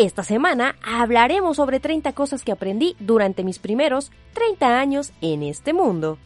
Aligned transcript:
Esta 0.00 0.22
semana 0.22 0.76
hablaremos 0.82 1.58
sobre 1.58 1.78
30 1.78 2.14
cosas 2.14 2.42
que 2.42 2.52
aprendí 2.52 2.96
durante 3.00 3.44
mis 3.44 3.58
primeros 3.58 4.10
30 4.32 4.80
años 4.80 5.12
en 5.20 5.42
este 5.42 5.74
mundo. 5.74 6.16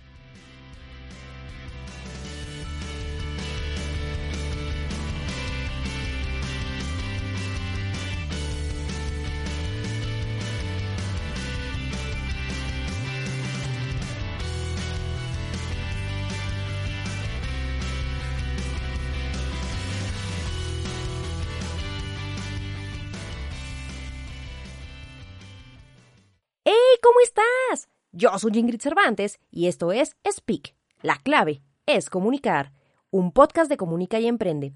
¿Cómo 27.05 27.21
estás? 27.23 27.91
Yo 28.13 28.31
soy 28.39 28.53
Ingrid 28.59 28.81
Cervantes 28.81 29.39
y 29.51 29.67
esto 29.67 29.93
es 29.93 30.17
Speak. 30.27 30.75
La 31.03 31.17
clave 31.17 31.61
es 31.85 32.09
comunicar, 32.09 32.73
un 33.11 33.31
podcast 33.31 33.69
de 33.69 33.77
Comunica 33.77 34.19
y 34.21 34.27
Emprende. 34.27 34.73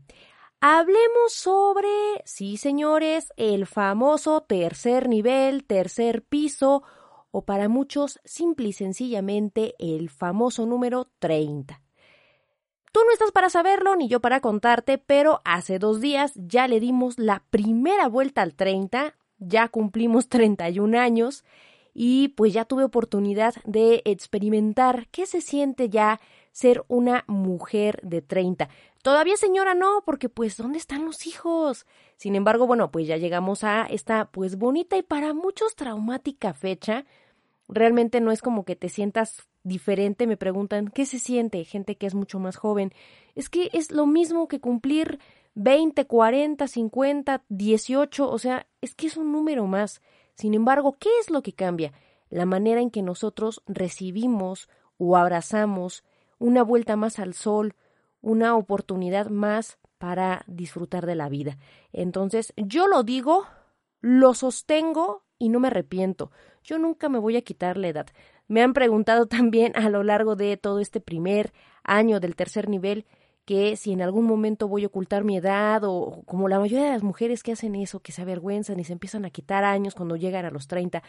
Hablemos 0.61 1.33
sobre, 1.33 1.89
sí 2.27 2.59
señores, 2.59 3.33
el 3.39 3.67
famoso 3.67 4.43
tercer 4.43 5.09
nivel, 5.09 5.65
tercer 5.65 6.23
piso, 6.23 6.83
o 7.31 7.47
para 7.47 7.71
muchos, 7.71 8.21
simple 8.27 8.69
y 8.69 8.73
sencillamente, 8.75 9.75
el 9.79 10.11
famoso 10.11 10.67
número 10.67 11.09
30. 11.21 11.81
Tú 12.93 13.01
no 13.07 13.11
estás 13.11 13.33
para 13.33 13.49
saberlo 13.49 13.97
ni 13.97 14.07
yo 14.07 14.21
para 14.21 14.41
contarte, 14.41 14.99
pero 14.99 15.41
hace 15.47 15.79
dos 15.79 16.03
días 16.03 16.33
ya 16.35 16.69
le 16.69 16.79
dimos 16.79 17.19
la 17.19 17.43
primera 17.49 18.07
vuelta 18.07 18.43
al 18.43 18.55
30, 18.55 19.17
ya 19.39 19.69
cumplimos 19.69 20.29
31 20.29 20.98
años 20.98 21.42
y 21.94 22.28
pues 22.28 22.53
ya 22.53 22.64
tuve 22.64 22.84
oportunidad 22.84 23.55
de 23.64 24.03
experimentar 24.05 25.08
qué 25.11 25.27
se 25.27 25.41
siente 25.41 25.89
ya 25.89 26.20
ser 26.53 26.84
una 26.89 27.25
mujer 27.28 28.00
de 28.03 28.22
30. 28.22 28.69
Todavía 29.03 29.36
señora 29.36 29.75
no, 29.75 30.03
porque 30.05 30.28
pues 30.28 30.56
¿dónde 30.56 30.78
están 30.78 31.05
los 31.05 31.27
hijos? 31.27 31.86
Sin 32.17 32.34
embargo, 32.34 32.67
bueno, 32.67 32.91
pues 32.91 33.06
ya 33.06 33.17
llegamos 33.17 33.64
a 33.64 33.86
esta 33.86 34.30
pues 34.30 34.58
bonita 34.58 34.97
y 34.97 35.03
para 35.03 35.34
muchos 35.34 35.77
traumática 35.77 36.53
fecha. 36.55 37.05
Realmente 37.69 38.20
no 38.20 38.33
es 38.33 38.42
como 38.42 38.64
que 38.64 38.77
te 38.77 38.89
sientas 38.89 39.48
diferente, 39.62 40.27
me 40.27 40.36
preguntan, 40.36 40.89
¿qué 40.89 41.06
se 41.06 41.19
siente? 41.19 41.64
Gente 41.64 41.97
que 41.97 42.06
es 42.06 42.14
mucho 42.14 42.39
más 42.39 42.56
joven. 42.56 42.92
Es 43.34 43.48
que 43.48 43.70
es 43.73 43.92
lo 43.92 44.06
mismo 44.06 44.48
que 44.48 44.61
cumplir 44.61 45.20
20, 45.55 46.06
40, 46.06 46.67
50, 46.67 47.45
18, 47.48 48.30
o 48.30 48.39
sea, 48.39 48.67
es 48.80 48.95
que 48.95 49.06
es 49.06 49.17
un 49.17 49.33
número 49.33 49.67
más. 49.67 50.00
Sin 50.39 50.55
embargo, 50.55 50.97
¿qué 51.00 51.08
es 51.20 51.31
lo 51.31 51.42
que 51.42 51.53
cambia? 51.53 51.92
La 52.31 52.47
manera 52.47 52.81
en 52.81 52.91
que 52.91 53.03
nosotros 53.03 53.61
recibimos 53.67 54.69
o 54.97 55.17
abrazamos 55.17 56.05
una 56.39 56.62
vuelta 56.62 56.95
más 56.95 57.19
al 57.19 57.34
sol, 57.34 57.75
una 58.20 58.55
oportunidad 58.55 59.30
más 59.30 59.78
para 59.98 60.45
disfrutar 60.47 61.06
de 61.06 61.17
la 61.17 61.28
vida. 61.28 61.58
Entonces, 61.92 62.53
yo 62.56 62.86
lo 62.86 63.03
digo, 63.03 63.47
lo 64.00 64.33
sostengo 64.33 65.25
y 65.41 65.48
no 65.48 65.58
me 65.58 65.69
arrepiento. 65.69 66.30
Yo 66.62 66.78
nunca 66.78 67.08
me 67.08 67.19
voy 67.19 67.36
a 67.36 67.42
quitar 67.42 67.77
la 67.77 67.89
edad. 67.89 68.06
Me 68.47 68.62
han 68.62 68.75
preguntado 68.75 69.27
también 69.27 69.73
a 69.75 69.89
lo 69.89 70.05
largo 70.05 70.36
de 70.36 70.56
todo 70.56 70.78
este 70.78 71.00
primer 71.00 71.52
año 71.83 72.20
del 72.20 72.36
tercer 72.36 72.69
nivel 72.69 73.06
que 73.49 73.77
si 73.77 73.93
en 73.93 74.03
algún 74.03 74.27
momento 74.27 74.69
voy 74.69 74.85
a 74.85 74.89
ocultar 74.89 75.25
mi 75.25 75.39
edad 75.39 75.83
o 75.83 76.23
como 76.27 76.51
la 76.51 76.59
mayoría 76.59 76.85
de 76.85 76.93
las 76.93 77.03
mujeres 77.03 77.43
que 77.43 77.53
hacen 77.53 77.77
eso, 77.77 78.01
que 78.01 78.13
se 78.13 78.21
avergüenzan 78.21 78.79
y 78.79 78.85
se 78.85 78.93
empiezan 78.93 79.25
a 79.25 79.31
quitar 79.31 79.65
años 79.65 79.95
cuando 79.95 80.17
llegan 80.17 80.45
a 80.45 80.51
los 80.51 80.69
30. 80.69 81.03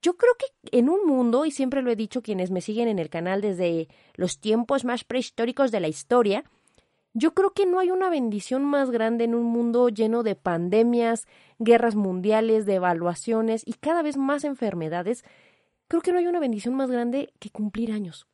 Yo 0.00 0.16
creo 0.16 0.34
que 0.38 0.46
en 0.70 0.88
un 0.88 1.04
mundo, 1.08 1.44
y 1.44 1.50
siempre 1.50 1.82
lo 1.82 1.90
he 1.90 1.96
dicho 1.96 2.22
quienes 2.22 2.52
me 2.52 2.60
siguen 2.60 2.86
en 2.86 3.00
el 3.00 3.10
canal 3.10 3.40
desde 3.40 3.88
los 4.14 4.38
tiempos 4.38 4.84
más 4.84 5.02
prehistóricos 5.02 5.72
de 5.72 5.80
la 5.80 5.88
historia, 5.88 6.44
yo 7.14 7.34
creo 7.34 7.50
que 7.50 7.66
no 7.66 7.80
hay 7.80 7.90
una 7.90 8.10
bendición 8.10 8.64
más 8.64 8.92
grande 8.92 9.24
en 9.24 9.34
un 9.34 9.46
mundo 9.46 9.88
lleno 9.88 10.22
de 10.22 10.36
pandemias, 10.36 11.26
guerras 11.58 11.96
mundiales, 11.96 12.64
devaluaciones 12.64 13.64
y 13.66 13.72
cada 13.72 14.02
vez 14.02 14.16
más 14.16 14.44
enfermedades. 14.44 15.24
Creo 15.88 16.00
que 16.00 16.12
no 16.12 16.20
hay 16.20 16.28
una 16.28 16.38
bendición 16.38 16.76
más 16.76 16.92
grande 16.92 17.32
que 17.40 17.50
cumplir 17.50 17.90
años. 17.90 18.28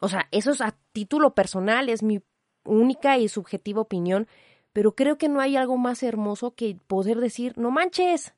O 0.00 0.08
sea, 0.08 0.26
eso 0.32 0.50
es 0.50 0.60
a 0.60 0.76
título 0.92 1.36
personal, 1.36 1.88
es 1.88 2.02
mi 2.02 2.20
única 2.64 3.18
y 3.18 3.28
subjetiva 3.28 3.80
opinión, 3.80 4.28
pero 4.72 4.94
creo 4.94 5.18
que 5.18 5.28
no 5.28 5.40
hay 5.40 5.56
algo 5.56 5.76
más 5.76 6.02
hermoso 6.02 6.54
que 6.54 6.76
poder 6.86 7.20
decir, 7.20 7.56
no 7.56 7.70
manches, 7.70 8.34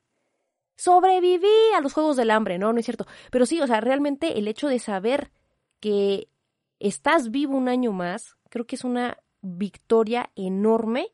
sobreviví 0.76 1.46
a 1.76 1.80
los 1.80 1.92
Juegos 1.92 2.16
del 2.16 2.30
Hambre, 2.30 2.58
no, 2.58 2.72
no 2.72 2.78
es 2.78 2.84
cierto. 2.84 3.06
Pero 3.30 3.46
sí, 3.46 3.60
o 3.60 3.66
sea, 3.66 3.80
realmente 3.80 4.38
el 4.38 4.48
hecho 4.48 4.68
de 4.68 4.78
saber 4.78 5.30
que 5.80 6.28
estás 6.80 7.30
vivo 7.30 7.56
un 7.56 7.68
año 7.68 7.92
más, 7.92 8.36
creo 8.50 8.66
que 8.66 8.76
es 8.76 8.84
una 8.84 9.18
victoria 9.42 10.30
enorme 10.36 11.12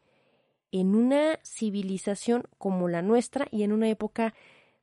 en 0.72 0.94
una 0.94 1.38
civilización 1.42 2.44
como 2.58 2.88
la 2.88 3.02
nuestra 3.02 3.46
y 3.50 3.64
en 3.64 3.72
una 3.72 3.88
época 3.88 4.34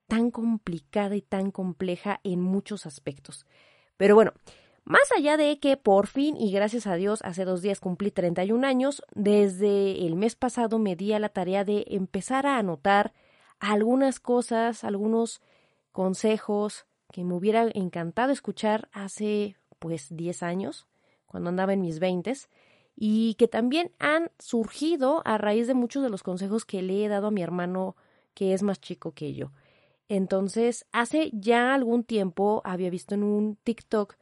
tan 0.07 0.31
complicada 0.31 1.15
y 1.15 1.21
tan 1.21 1.51
compleja 1.51 2.19
en 2.23 2.41
muchos 2.41 2.85
aspectos. 2.85 3.45
Pero 3.97 4.15
bueno, 4.15 4.33
más 4.87 5.11
allá 5.11 5.35
de 5.35 5.59
que 5.59 5.75
por 5.75 6.07
fin 6.07 6.37
y 6.37 6.49
gracias 6.49 6.87
a 6.87 6.95
Dios 6.95 7.19
hace 7.25 7.43
dos 7.43 7.61
días 7.61 7.81
cumplí 7.81 8.09
31 8.09 8.65
años, 8.65 9.03
desde 9.13 10.07
el 10.07 10.15
mes 10.15 10.35
pasado 10.35 10.79
me 10.79 10.95
di 10.95 11.11
a 11.11 11.19
la 11.19 11.27
tarea 11.27 11.65
de 11.65 11.83
empezar 11.89 12.45
a 12.45 12.57
anotar 12.57 13.13
algunas 13.59 14.21
cosas, 14.21 14.85
algunos 14.85 15.41
consejos 15.91 16.85
que 17.11 17.25
me 17.25 17.33
hubiera 17.33 17.67
encantado 17.73 18.31
escuchar 18.31 18.87
hace 18.93 19.57
pues 19.77 20.07
10 20.15 20.41
años, 20.41 20.87
cuando 21.25 21.49
andaba 21.49 21.73
en 21.73 21.81
mis 21.81 21.99
20 21.99 22.33
y 22.95 23.33
que 23.33 23.49
también 23.49 23.91
han 23.99 24.31
surgido 24.39 25.21
a 25.25 25.37
raíz 25.37 25.67
de 25.67 25.73
muchos 25.73 26.01
de 26.01 26.09
los 26.09 26.23
consejos 26.23 26.63
que 26.63 26.81
le 26.81 27.03
he 27.03 27.09
dado 27.09 27.27
a 27.27 27.31
mi 27.31 27.41
hermano 27.41 27.97
que 28.33 28.53
es 28.53 28.63
más 28.63 28.79
chico 28.79 29.11
que 29.11 29.33
yo. 29.33 29.51
Entonces, 30.07 30.85
hace 30.93 31.29
ya 31.33 31.73
algún 31.73 32.05
tiempo 32.05 32.61
había 32.63 32.89
visto 32.89 33.15
en 33.15 33.23
un 33.23 33.57
TikTok 33.57 34.15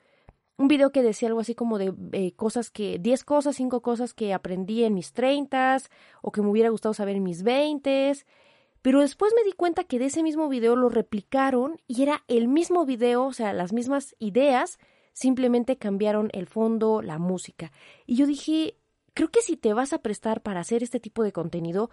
un 0.57 0.67
video 0.67 0.91
que 0.91 1.03
decía 1.03 1.27
algo 1.27 1.41
así 1.41 1.55
como 1.55 1.77
de 1.77 1.93
eh, 2.13 2.33
cosas 2.33 2.69
que, 2.69 2.97
10 2.99 3.23
cosas, 3.23 3.55
5 3.55 3.81
cosas 3.81 4.13
que 4.13 4.33
aprendí 4.33 4.83
en 4.83 4.93
mis 4.93 5.13
30 5.13 5.77
o 6.21 6.31
que 6.31 6.41
me 6.41 6.49
hubiera 6.49 6.69
gustado 6.69 6.93
saber 6.93 7.15
en 7.15 7.23
mis 7.23 7.43
20 7.43 8.13
pero 8.85 8.99
después 8.99 9.33
me 9.35 9.43
di 9.43 9.51
cuenta 9.51 9.83
que 9.83 9.97
de 9.97 10.05
ese 10.05 10.21
mismo 10.21 10.47
video 10.47 10.75
lo 10.75 10.89
replicaron 10.89 11.81
y 11.87 12.03
era 12.03 12.23
el 12.27 12.47
mismo 12.47 12.85
video, 12.85 13.25
o 13.25 13.33
sea, 13.33 13.51
las 13.51 13.73
mismas 13.73 14.15
ideas, 14.19 14.77
simplemente 15.11 15.77
cambiaron 15.77 16.29
el 16.33 16.45
fondo, 16.45 17.01
la 17.01 17.17
música. 17.17 17.71
Y 18.05 18.15
yo 18.15 18.27
dije, 18.27 18.77
creo 19.15 19.31
que 19.31 19.41
si 19.41 19.57
te 19.57 19.73
vas 19.73 19.91
a 19.91 20.03
prestar 20.03 20.43
para 20.43 20.59
hacer 20.59 20.83
este 20.83 20.99
tipo 20.99 21.23
de 21.23 21.31
contenido, 21.31 21.89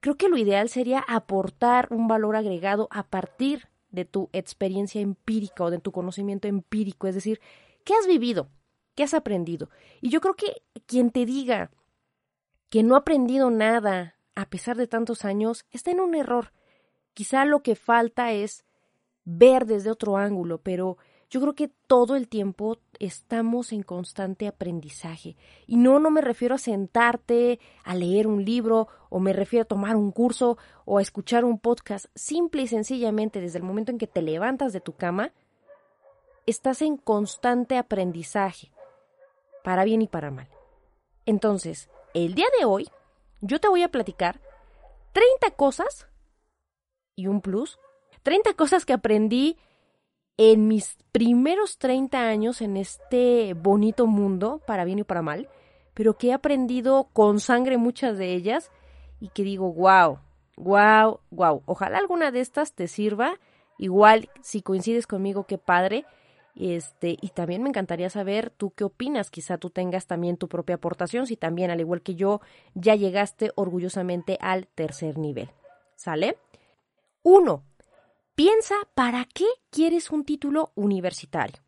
creo 0.00 0.16
que 0.16 0.28
lo 0.28 0.36
ideal 0.36 0.68
sería 0.68 1.04
aportar 1.06 1.86
un 1.92 2.08
valor 2.08 2.34
agregado 2.34 2.88
a 2.90 3.04
partir 3.04 3.68
de 3.92 4.04
tu 4.04 4.28
experiencia 4.32 5.00
empírica 5.00 5.62
o 5.62 5.70
de 5.70 5.78
tu 5.78 5.92
conocimiento 5.92 6.48
empírico, 6.48 7.06
es 7.06 7.14
decir, 7.14 7.40
¿Qué 7.84 7.94
has 7.94 8.06
vivido? 8.06 8.48
¿Qué 8.94 9.02
has 9.02 9.14
aprendido? 9.14 9.68
Y 10.00 10.08
yo 10.08 10.20
creo 10.20 10.34
que 10.34 10.62
quien 10.86 11.10
te 11.10 11.26
diga 11.26 11.70
que 12.70 12.82
no 12.82 12.94
ha 12.94 13.00
aprendido 13.00 13.50
nada 13.50 14.16
a 14.34 14.48
pesar 14.48 14.76
de 14.76 14.86
tantos 14.86 15.24
años 15.24 15.64
está 15.70 15.90
en 15.90 16.00
un 16.00 16.14
error. 16.14 16.52
Quizá 17.12 17.44
lo 17.44 17.62
que 17.62 17.76
falta 17.76 18.32
es 18.32 18.64
ver 19.24 19.66
desde 19.66 19.90
otro 19.90 20.16
ángulo, 20.16 20.58
pero 20.58 20.98
yo 21.30 21.40
creo 21.40 21.54
que 21.54 21.70
todo 21.86 22.16
el 22.16 22.28
tiempo 22.28 22.78
estamos 22.98 23.72
en 23.72 23.82
constante 23.82 24.46
aprendizaje. 24.46 25.36
Y 25.66 25.76
no, 25.76 25.98
no 25.98 26.10
me 26.10 26.20
refiero 26.20 26.54
a 26.54 26.58
sentarte 26.58 27.60
a 27.84 27.94
leer 27.94 28.26
un 28.26 28.44
libro 28.44 28.88
o 29.10 29.20
me 29.20 29.32
refiero 29.32 29.62
a 29.62 29.68
tomar 29.68 29.96
un 29.96 30.12
curso 30.12 30.58
o 30.84 30.98
a 30.98 31.02
escuchar 31.02 31.44
un 31.44 31.58
podcast. 31.58 32.06
Simple 32.14 32.62
y 32.62 32.66
sencillamente 32.66 33.40
desde 33.40 33.58
el 33.58 33.64
momento 33.64 33.90
en 33.90 33.98
que 33.98 34.06
te 34.06 34.22
levantas 34.22 34.72
de 34.72 34.80
tu 34.80 34.92
cama, 34.94 35.32
estás 36.46 36.82
en 36.82 36.96
constante 36.96 37.78
aprendizaje, 37.78 38.70
para 39.62 39.84
bien 39.84 40.02
y 40.02 40.08
para 40.08 40.30
mal. 40.30 40.48
Entonces, 41.26 41.90
el 42.12 42.34
día 42.34 42.46
de 42.58 42.64
hoy, 42.64 42.88
yo 43.40 43.60
te 43.60 43.68
voy 43.68 43.82
a 43.82 43.90
platicar 43.90 44.40
30 45.12 45.52
cosas 45.56 46.08
y 47.16 47.26
un 47.26 47.40
plus, 47.40 47.78
30 48.22 48.54
cosas 48.54 48.84
que 48.84 48.92
aprendí 48.92 49.56
en 50.36 50.66
mis 50.66 50.96
primeros 51.12 51.78
30 51.78 52.18
años 52.18 52.60
en 52.60 52.76
este 52.76 53.54
bonito 53.54 54.06
mundo, 54.06 54.60
para 54.66 54.84
bien 54.84 54.98
y 54.98 55.04
para 55.04 55.22
mal, 55.22 55.48
pero 55.94 56.18
que 56.18 56.28
he 56.28 56.32
aprendido 56.32 57.08
con 57.12 57.38
sangre 57.38 57.78
muchas 57.78 58.18
de 58.18 58.34
ellas 58.34 58.70
y 59.20 59.28
que 59.28 59.44
digo, 59.44 59.72
wow, 59.72 60.18
wow, 60.56 61.20
wow, 61.30 61.62
ojalá 61.66 61.98
alguna 61.98 62.30
de 62.30 62.40
estas 62.40 62.72
te 62.72 62.88
sirva. 62.88 63.38
Igual, 63.78 64.28
si 64.42 64.62
coincides 64.62 65.06
conmigo, 65.06 65.46
qué 65.46 65.58
padre. 65.58 66.04
Este, 66.56 67.16
y 67.20 67.28
también 67.30 67.62
me 67.62 67.68
encantaría 67.68 68.08
saber 68.10 68.50
tú 68.50 68.70
qué 68.70 68.84
opinas. 68.84 69.30
Quizá 69.30 69.58
tú 69.58 69.70
tengas 69.70 70.06
también 70.06 70.36
tu 70.36 70.48
propia 70.48 70.76
aportación, 70.76 71.26
si 71.26 71.36
también, 71.36 71.70
al 71.70 71.80
igual 71.80 72.02
que 72.02 72.14
yo, 72.14 72.40
ya 72.74 72.94
llegaste 72.94 73.52
orgullosamente 73.56 74.38
al 74.40 74.66
tercer 74.68 75.18
nivel. 75.18 75.50
¿Sale? 75.96 76.38
1. 77.22 77.62
Piensa 78.34 78.74
para 78.94 79.26
qué 79.32 79.46
quieres 79.70 80.10
un 80.10 80.24
título 80.24 80.72
universitario. 80.74 81.62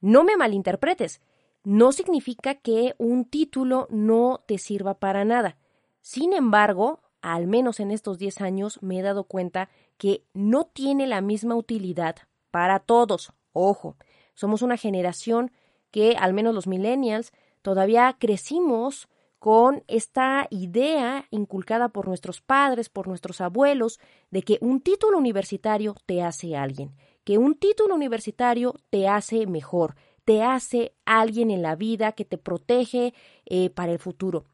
No 0.00 0.24
me 0.24 0.36
malinterpretes, 0.36 1.20
no 1.64 1.92
significa 1.92 2.56
que 2.56 2.94
un 2.98 3.24
título 3.24 3.86
no 3.90 4.42
te 4.46 4.58
sirva 4.58 4.94
para 4.94 5.24
nada. 5.24 5.56
Sin 6.00 6.32
embargo, 6.32 7.00
al 7.20 7.46
menos 7.46 7.78
en 7.80 7.92
estos 7.92 8.18
10 8.18 8.40
años 8.40 8.82
me 8.82 8.98
he 8.98 9.02
dado 9.02 9.24
cuenta 9.24 9.68
que 9.96 10.24
no 10.34 10.64
tiene 10.64 11.06
la 11.06 11.20
misma 11.20 11.54
utilidad 11.54 12.16
para 12.50 12.80
todos. 12.80 13.32
Ojo, 13.52 13.96
somos 14.34 14.62
una 14.62 14.76
generación 14.76 15.52
que, 15.90 16.16
al 16.18 16.32
menos 16.32 16.54
los 16.54 16.66
millennials, 16.66 17.32
todavía 17.62 18.16
crecimos 18.18 19.08
con 19.38 19.82
esta 19.88 20.46
idea 20.50 21.26
inculcada 21.30 21.88
por 21.88 22.06
nuestros 22.06 22.40
padres, 22.40 22.88
por 22.88 23.08
nuestros 23.08 23.40
abuelos, 23.40 23.98
de 24.30 24.42
que 24.42 24.58
un 24.60 24.80
título 24.80 25.18
universitario 25.18 25.96
te 26.06 26.22
hace 26.22 26.56
alguien, 26.56 26.94
que 27.24 27.38
un 27.38 27.56
título 27.56 27.96
universitario 27.96 28.74
te 28.90 29.08
hace 29.08 29.46
mejor, 29.46 29.96
te 30.24 30.42
hace 30.42 30.94
alguien 31.04 31.50
en 31.50 31.62
la 31.62 31.74
vida 31.74 32.12
que 32.12 32.24
te 32.24 32.38
protege 32.38 33.14
eh, 33.44 33.70
para 33.70 33.90
el 33.90 33.98
futuro. 33.98 34.46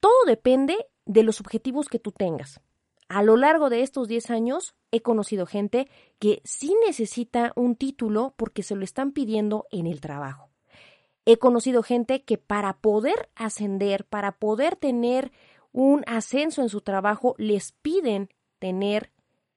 Todo 0.00 0.24
depende 0.26 0.76
de 1.04 1.24
los 1.24 1.40
objetivos 1.40 1.88
que 1.88 1.98
tú 1.98 2.12
tengas. 2.12 2.60
A 3.08 3.22
lo 3.22 3.36
largo 3.38 3.70
de 3.70 3.82
estos 3.82 4.06
10 4.06 4.30
años 4.30 4.74
he 4.90 5.00
conocido 5.00 5.46
gente 5.46 5.88
que 6.18 6.42
sí 6.44 6.76
necesita 6.86 7.52
un 7.56 7.74
título 7.74 8.34
porque 8.36 8.62
se 8.62 8.76
lo 8.76 8.84
están 8.84 9.12
pidiendo 9.12 9.66
en 9.70 9.86
el 9.86 10.00
trabajo. 10.00 10.50
He 11.24 11.38
conocido 11.38 11.82
gente 11.82 12.22
que 12.22 12.36
para 12.36 12.78
poder 12.80 13.30
ascender, 13.34 14.04
para 14.04 14.32
poder 14.32 14.76
tener 14.76 15.32
un 15.72 16.04
ascenso 16.06 16.62
en 16.62 16.68
su 16.68 16.80
trabajo, 16.82 17.34
les 17.38 17.72
piden 17.72 18.28
tener 18.58 19.10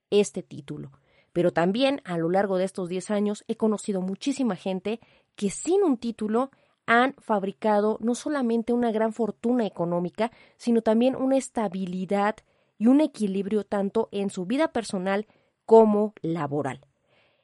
este 0.09 0.43
título. 0.43 0.91
Pero 1.33 1.51
también 1.51 2.01
a 2.05 2.17
lo 2.17 2.29
largo 2.29 2.57
de 2.57 2.65
estos 2.65 2.89
10 2.89 3.11
años 3.11 3.43
he 3.47 3.55
conocido 3.55 4.01
muchísima 4.01 4.55
gente 4.55 4.99
que 5.35 5.49
sin 5.49 5.83
un 5.83 5.97
título 5.97 6.51
han 6.85 7.15
fabricado 7.19 7.97
no 8.01 8.15
solamente 8.15 8.73
una 8.73 8.91
gran 8.91 9.13
fortuna 9.13 9.65
económica, 9.65 10.31
sino 10.57 10.81
también 10.81 11.15
una 11.15 11.37
estabilidad 11.37 12.35
y 12.81 12.87
un 12.87 12.99
equilibrio 12.99 13.63
tanto 13.63 14.09
en 14.11 14.31
su 14.31 14.47
vida 14.47 14.69
personal 14.69 15.27
como 15.67 16.15
laboral. 16.23 16.81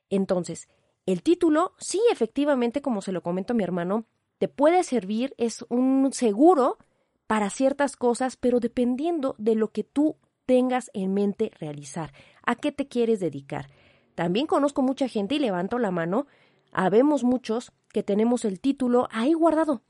Entonces, 0.10 0.68
el 1.06 1.22
título, 1.22 1.74
sí, 1.78 2.02
efectivamente, 2.12 2.82
como 2.82 3.04
se 3.04 3.12
lo 3.12 3.22
comento 3.22 3.54
a 3.54 3.56
mi 3.56 3.64
hermano, 3.64 4.06
te 4.40 4.48
puede 4.48 4.84
servir, 4.84 5.36
es 5.38 5.64
un 5.70 6.10
seguro 6.12 6.80
para 7.28 7.52
ciertas 7.52 7.98
cosas, 7.98 8.36
pero 8.36 8.60
dependiendo 8.60 9.36
de 9.38 9.54
lo 9.54 9.72
que 9.72 9.84
tú 9.84 10.16
tengas 10.48 10.90
en 10.96 11.14
mente 11.14 11.52
realizar, 11.60 12.14
a 12.44 12.56
qué 12.56 12.72
te 12.72 12.88
quieres 12.88 13.20
dedicar. 13.20 13.70
También 14.16 14.48
conozco 14.48 14.82
mucha 14.82 15.08
gente 15.08 15.36
y 15.36 15.40
levanto 15.40 15.78
la 15.78 15.92
mano, 15.92 16.26
habemos 16.72 17.24
muchos 17.24 17.74
que 17.94 18.02
tenemos 18.02 18.44
el 18.44 18.60
título 18.60 19.08
ahí 19.12 19.34
guardado. 19.34 19.84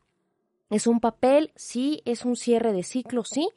Es 0.70 0.88
un 0.88 1.00
papel, 1.00 1.54
sí, 1.56 2.02
es 2.04 2.26
un 2.26 2.36
cierre 2.36 2.74
de 2.74 2.84
ciclo, 2.84 3.24
sí, 3.24 3.48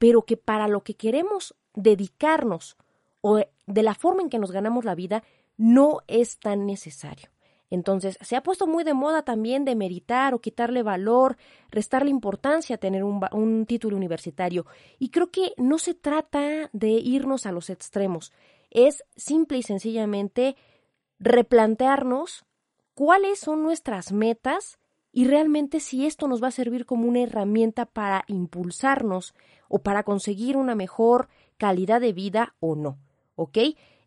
pero 0.00 0.22
que 0.22 0.38
para 0.38 0.66
lo 0.66 0.82
que 0.82 0.94
queremos 0.94 1.54
dedicarnos 1.74 2.78
o 3.20 3.36
de 3.66 3.82
la 3.82 3.94
forma 3.94 4.22
en 4.22 4.30
que 4.30 4.38
nos 4.38 4.50
ganamos 4.50 4.86
la 4.86 4.94
vida 4.94 5.22
no 5.58 5.98
es 6.08 6.38
tan 6.38 6.64
necesario. 6.64 7.28
Entonces, 7.68 8.16
se 8.22 8.34
ha 8.34 8.42
puesto 8.42 8.66
muy 8.66 8.82
de 8.82 8.94
moda 8.94 9.22
también 9.22 9.66
de 9.66 9.76
meritar 9.76 10.32
o 10.32 10.40
quitarle 10.40 10.82
valor, 10.82 11.36
restarle 11.70 12.08
importancia 12.08 12.76
a 12.76 12.78
tener 12.78 13.04
un, 13.04 13.20
un, 13.32 13.66
título 13.66 13.94
universitario. 13.94 14.64
Y 14.98 15.10
creo 15.10 15.30
que 15.30 15.52
no 15.58 15.78
se 15.78 15.92
trata 15.92 16.70
de 16.72 16.88
irnos 16.88 17.44
a 17.44 17.52
los 17.52 17.68
extremos, 17.68 18.32
es 18.70 19.04
simple 19.16 19.58
y 19.58 19.62
sencillamente 19.62 20.56
replantearnos 21.18 22.46
cuáles 22.94 23.38
son 23.38 23.62
nuestras 23.62 24.12
metas 24.12 24.78
y 25.12 25.26
realmente 25.26 25.78
si 25.80 26.06
esto 26.06 26.26
nos 26.26 26.42
va 26.42 26.48
a 26.48 26.52
servir 26.52 26.86
como 26.86 27.06
una 27.06 27.20
herramienta 27.20 27.84
para 27.84 28.24
impulsarnos 28.28 29.34
o 29.70 29.78
para 29.78 30.02
conseguir 30.02 30.58
una 30.58 30.74
mejor 30.74 31.28
calidad 31.56 32.00
de 32.00 32.12
vida 32.12 32.54
o 32.60 32.74
no. 32.74 32.98
¿Ok? 33.36 33.56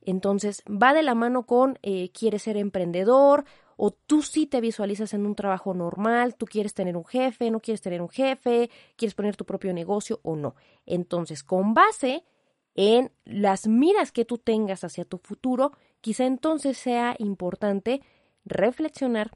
Entonces 0.01 0.61
va 0.67 0.93
de 0.93 1.01
la 1.01 1.15
mano 1.15 1.47
con 1.47 1.79
eh, 1.81 2.11
quieres 2.11 2.43
ser 2.43 2.57
emprendedor 2.57 3.45
o 3.77 3.91
tú 3.91 4.21
sí 4.21 4.45
te 4.45 4.61
visualizas 4.61 5.13
en 5.13 5.25
un 5.25 5.33
trabajo 5.33 5.73
normal, 5.73 6.35
tú 6.35 6.45
quieres 6.45 6.73
tener 6.73 6.97
un 6.97 7.05
jefe, 7.05 7.49
no 7.49 7.61
quieres 7.61 7.81
tener 7.81 8.01
un 8.01 8.09
jefe, 8.09 8.69
quieres 8.97 9.15
poner 9.15 9.35
tu 9.35 9.45
propio 9.45 9.73
negocio 9.73 10.19
o 10.21 10.35
no. 10.35 10.55
Entonces, 10.85 11.43
con 11.43 11.73
base 11.73 12.23
en 12.75 13.11
las 13.23 13.65
miras 13.65 14.11
que 14.11 14.25
tú 14.25 14.37
tengas 14.37 14.83
hacia 14.83 15.05
tu 15.05 15.17
futuro, 15.17 15.71
quizá 16.01 16.25
entonces 16.25 16.77
sea 16.77 17.15
importante 17.17 18.01
reflexionar 18.45 19.31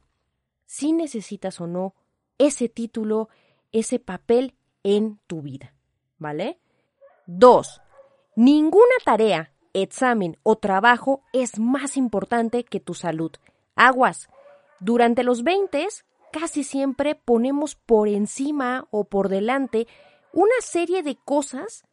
si 0.65 0.91
necesitas 0.91 1.62
o 1.62 1.68
no 1.68 1.95
ese 2.38 2.68
título, 2.68 3.29
ese 3.71 4.00
papel 4.00 4.53
en 4.83 5.19
tu 5.27 5.41
vida. 5.41 5.76
¿Vale? 6.17 6.59
Dos, 7.25 7.81
ninguna 8.35 8.95
tarea 9.03 9.51
examen 9.73 10.37
o 10.43 10.57
trabajo 10.57 11.21
es 11.33 11.59
más 11.59 11.97
importante 11.97 12.63
que 12.63 12.79
tu 12.79 12.93
salud. 12.93 13.31
Aguas. 13.75 14.29
Durante 14.79 15.23
los 15.23 15.43
20 15.43 15.87
casi 16.31 16.63
siempre 16.63 17.15
ponemos 17.15 17.75
por 17.75 18.07
encima 18.07 18.87
o 18.91 19.05
por 19.05 19.29
delante 19.29 19.87
una 20.33 20.59
serie 20.61 21.03
de 21.03 21.15
cosas 21.15 21.85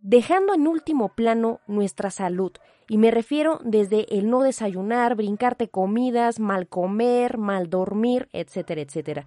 dejando 0.00 0.54
en 0.54 0.66
último 0.66 1.14
plano 1.14 1.60
nuestra 1.66 2.10
salud. 2.10 2.52
Y 2.88 2.98
me 2.98 3.10
refiero 3.10 3.60
desde 3.64 4.06
el 4.16 4.28
no 4.28 4.42
desayunar, 4.42 5.14
brincarte 5.14 5.68
comidas, 5.68 6.38
mal 6.38 6.68
comer, 6.68 7.38
mal 7.38 7.70
dormir, 7.70 8.28
etcétera, 8.32 8.82
etcétera. 8.82 9.26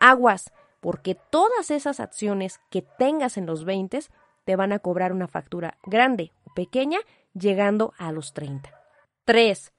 Aguas, 0.00 0.52
porque 0.86 1.16
todas 1.16 1.72
esas 1.72 1.98
acciones 1.98 2.60
que 2.70 2.80
tengas 2.80 3.36
en 3.38 3.44
los 3.44 3.64
20 3.64 3.98
te 4.44 4.54
van 4.54 4.72
a 4.72 4.78
cobrar 4.78 5.12
una 5.12 5.26
factura 5.26 5.78
grande 5.82 6.30
o 6.44 6.54
pequeña 6.54 7.00
llegando 7.34 7.92
a 7.98 8.12
los 8.12 8.32
30. 8.34 8.70
3. 9.24 9.72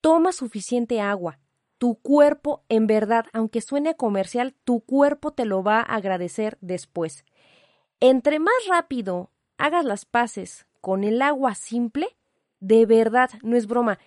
Toma 0.00 0.30
suficiente 0.30 1.00
agua. 1.00 1.40
Tu 1.78 1.96
cuerpo, 1.96 2.62
en 2.68 2.86
verdad, 2.86 3.26
aunque 3.32 3.60
suene 3.60 3.96
comercial, 3.96 4.54
tu 4.62 4.82
cuerpo 4.82 5.32
te 5.32 5.46
lo 5.46 5.64
va 5.64 5.78
a 5.80 5.96
agradecer 5.96 6.58
después. 6.60 7.24
Entre 7.98 8.38
más 8.38 8.54
rápido 8.68 9.32
hagas 9.58 9.84
las 9.84 10.04
paces 10.04 10.68
con 10.80 11.02
el 11.02 11.22
agua 11.22 11.56
simple, 11.56 12.06
de 12.60 12.86
verdad, 12.86 13.30
no 13.42 13.56
es 13.56 13.66
broma, 13.66 13.98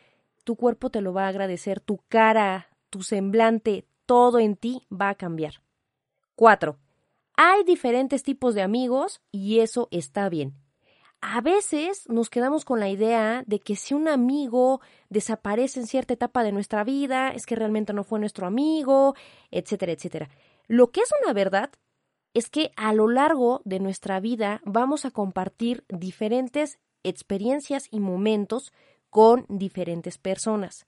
tu 0.45 0.55
cuerpo 0.55 0.89
te 0.89 1.01
lo 1.01 1.11
va 1.11 1.25
a 1.25 1.27
agradecer, 1.27 1.81
tu 1.81 1.97
cara, 2.07 2.69
tu 2.89 3.03
semblante, 3.03 3.89
todo 4.05 4.39
en 4.39 4.55
ti 4.55 4.87
va 4.89 5.09
a 5.09 5.15
cambiar. 5.15 5.55
4. 6.39 6.77
Hay 7.35 7.65
diferentes 7.65 8.23
tipos 8.23 8.55
de 8.55 8.61
amigos 8.61 9.21
y 9.29 9.59
eso 9.59 9.89
está 9.91 10.29
bien 10.29 10.55
a 11.21 11.41
veces 11.41 12.07
nos 12.07 12.29
quedamos 12.29 12.63
con 12.63 12.79
la 12.79 12.89
idea 12.89 13.43
de 13.45 13.59
que 13.59 13.75
si 13.75 13.93
un 13.93 14.07
amigo 14.07 14.79
desaparece 15.09 15.81
en 15.81 15.87
cierta 15.87 16.13
etapa 16.13 16.43
de 16.43 16.51
nuestra 16.51 16.83
vida, 16.83 17.29
es 17.31 17.45
que 17.45 17.55
realmente 17.55 17.93
no 17.93 18.03
fue 18.03 18.19
nuestro 18.19 18.47
amigo, 18.47 19.15
etcétera, 19.51 19.91
etcétera. 19.91 20.29
Lo 20.67 20.91
que 20.91 21.01
es 21.01 21.09
una 21.21 21.33
verdad 21.33 21.71
es 22.33 22.49
que 22.49 22.71
a 22.77 22.93
lo 22.93 23.09
largo 23.09 23.61
de 23.65 23.79
nuestra 23.79 24.19
vida 24.19 24.61
vamos 24.63 25.03
a 25.03 25.11
compartir 25.11 25.83
diferentes 25.89 26.79
experiencias 27.03 27.87
y 27.91 27.99
momentos 27.99 28.71
con 29.09 29.45
diferentes 29.49 30.17
personas. 30.17 30.85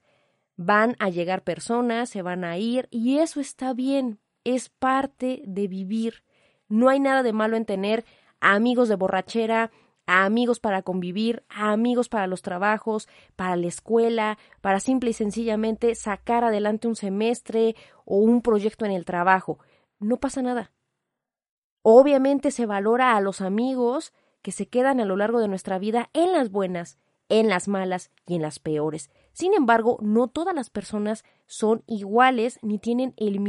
Van 0.55 0.95
a 0.99 1.09
llegar 1.09 1.43
personas, 1.43 2.09
se 2.09 2.21
van 2.21 2.45
a 2.45 2.57
ir 2.57 2.87
y 2.89 3.17
eso 3.17 3.41
está 3.41 3.73
bien, 3.73 4.19
es 4.43 4.69
parte 4.69 5.41
de 5.45 5.67
vivir. 5.67 6.23
No 6.67 6.89
hay 6.89 6.99
nada 6.99 7.23
de 7.23 7.33
malo 7.33 7.57
en 7.57 7.65
tener 7.65 8.05
amigos 8.39 8.89
de 8.89 8.95
borrachera, 8.95 9.71
amigos 10.05 10.59
para 10.59 10.81
convivir, 10.81 11.43
amigos 11.49 12.09
para 12.09 12.27
los 12.27 12.41
trabajos, 12.41 13.07
para 13.35 13.55
la 13.55 13.67
escuela, 13.67 14.37
para 14.61 14.79
simple 14.79 15.11
y 15.11 15.13
sencillamente 15.13 15.95
sacar 15.95 16.43
adelante 16.43 16.87
un 16.87 16.95
semestre 16.95 17.75
o 18.05 18.17
un 18.17 18.41
proyecto 18.41 18.85
en 18.85 18.91
el 18.91 19.05
trabajo. 19.05 19.59
No 19.99 20.17
pasa 20.17 20.41
nada. 20.41 20.71
Obviamente 21.83 22.51
se 22.51 22.65
valora 22.65 23.15
a 23.15 23.21
los 23.21 23.41
amigos 23.41 24.13
que 24.41 24.51
se 24.51 24.67
quedan 24.67 24.99
a 24.99 25.05
lo 25.05 25.15
largo 25.15 25.39
de 25.39 25.47
nuestra 25.47 25.79
vida 25.79 26.09
en 26.13 26.31
las 26.31 26.51
buenas, 26.51 26.97
en 27.29 27.47
las 27.47 27.67
malas 27.67 28.11
y 28.27 28.35
en 28.35 28.41
las 28.41 28.59
peores. 28.59 29.09
Sin 29.33 29.53
embargo, 29.53 29.97
no 30.01 30.27
todas 30.27 30.53
las 30.53 30.69
personas 30.69 31.23
son 31.45 31.83
iguales 31.87 32.59
ni 32.61 32.79
tienen 32.79 33.13
el, 33.17 33.39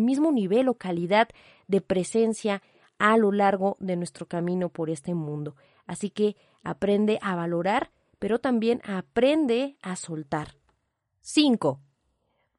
mismo 0.00 0.32
nivel 0.32 0.68
o 0.68 0.74
calidad 0.74 1.28
de 1.66 1.80
presencia 1.80 2.62
a 2.98 3.16
lo 3.16 3.32
largo 3.32 3.76
de 3.80 3.96
nuestro 3.96 4.26
camino 4.26 4.68
por 4.68 4.90
este 4.90 5.14
mundo. 5.14 5.56
Así 5.86 6.10
que 6.10 6.36
aprende 6.62 7.18
a 7.22 7.34
valorar, 7.34 7.90
pero 8.18 8.38
también 8.38 8.80
aprende 8.84 9.76
a 9.82 9.96
soltar. 9.96 10.56
5. 11.20 11.80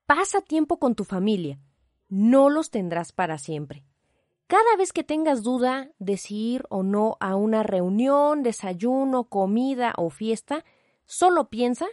Pasa 0.05 0.41
tiempo 0.41 0.77
con 0.77 0.95
tu 0.95 1.05
familia. 1.05 1.59
No 2.09 2.49
los 2.49 2.69
tendrás 2.69 3.13
para 3.13 3.37
siempre. 3.37 3.83
Cada 4.47 4.75
vez 4.77 4.91
que 4.91 5.03
tengas 5.03 5.41
duda 5.41 5.89
de 5.99 6.17
si 6.17 6.55
ir 6.55 6.65
o 6.69 6.83
no 6.83 7.17
a 7.21 7.35
una 7.35 7.63
reunión, 7.63 8.43
desayuno, 8.43 9.23
comida 9.23 9.93
o 9.97 10.09
fiesta, 10.09 10.65
solo 11.05 11.49
piensa 11.49 11.87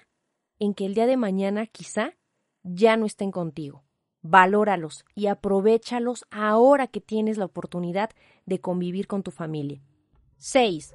en 0.60 0.74
que 0.74 0.86
el 0.86 0.94
día 0.94 1.06
de 1.06 1.16
mañana 1.16 1.66
quizá 1.66 2.14
ya 2.62 2.96
no 2.96 3.06
estén 3.06 3.32
contigo. 3.32 3.82
Valóralos 4.22 5.04
y 5.14 5.26
aprovechalos 5.26 6.26
ahora 6.30 6.86
que 6.86 7.00
tienes 7.00 7.38
la 7.38 7.46
oportunidad 7.46 8.10
de 8.46 8.60
convivir 8.60 9.08
con 9.08 9.22
tu 9.22 9.30
familia. 9.30 9.82
6. 10.36 10.94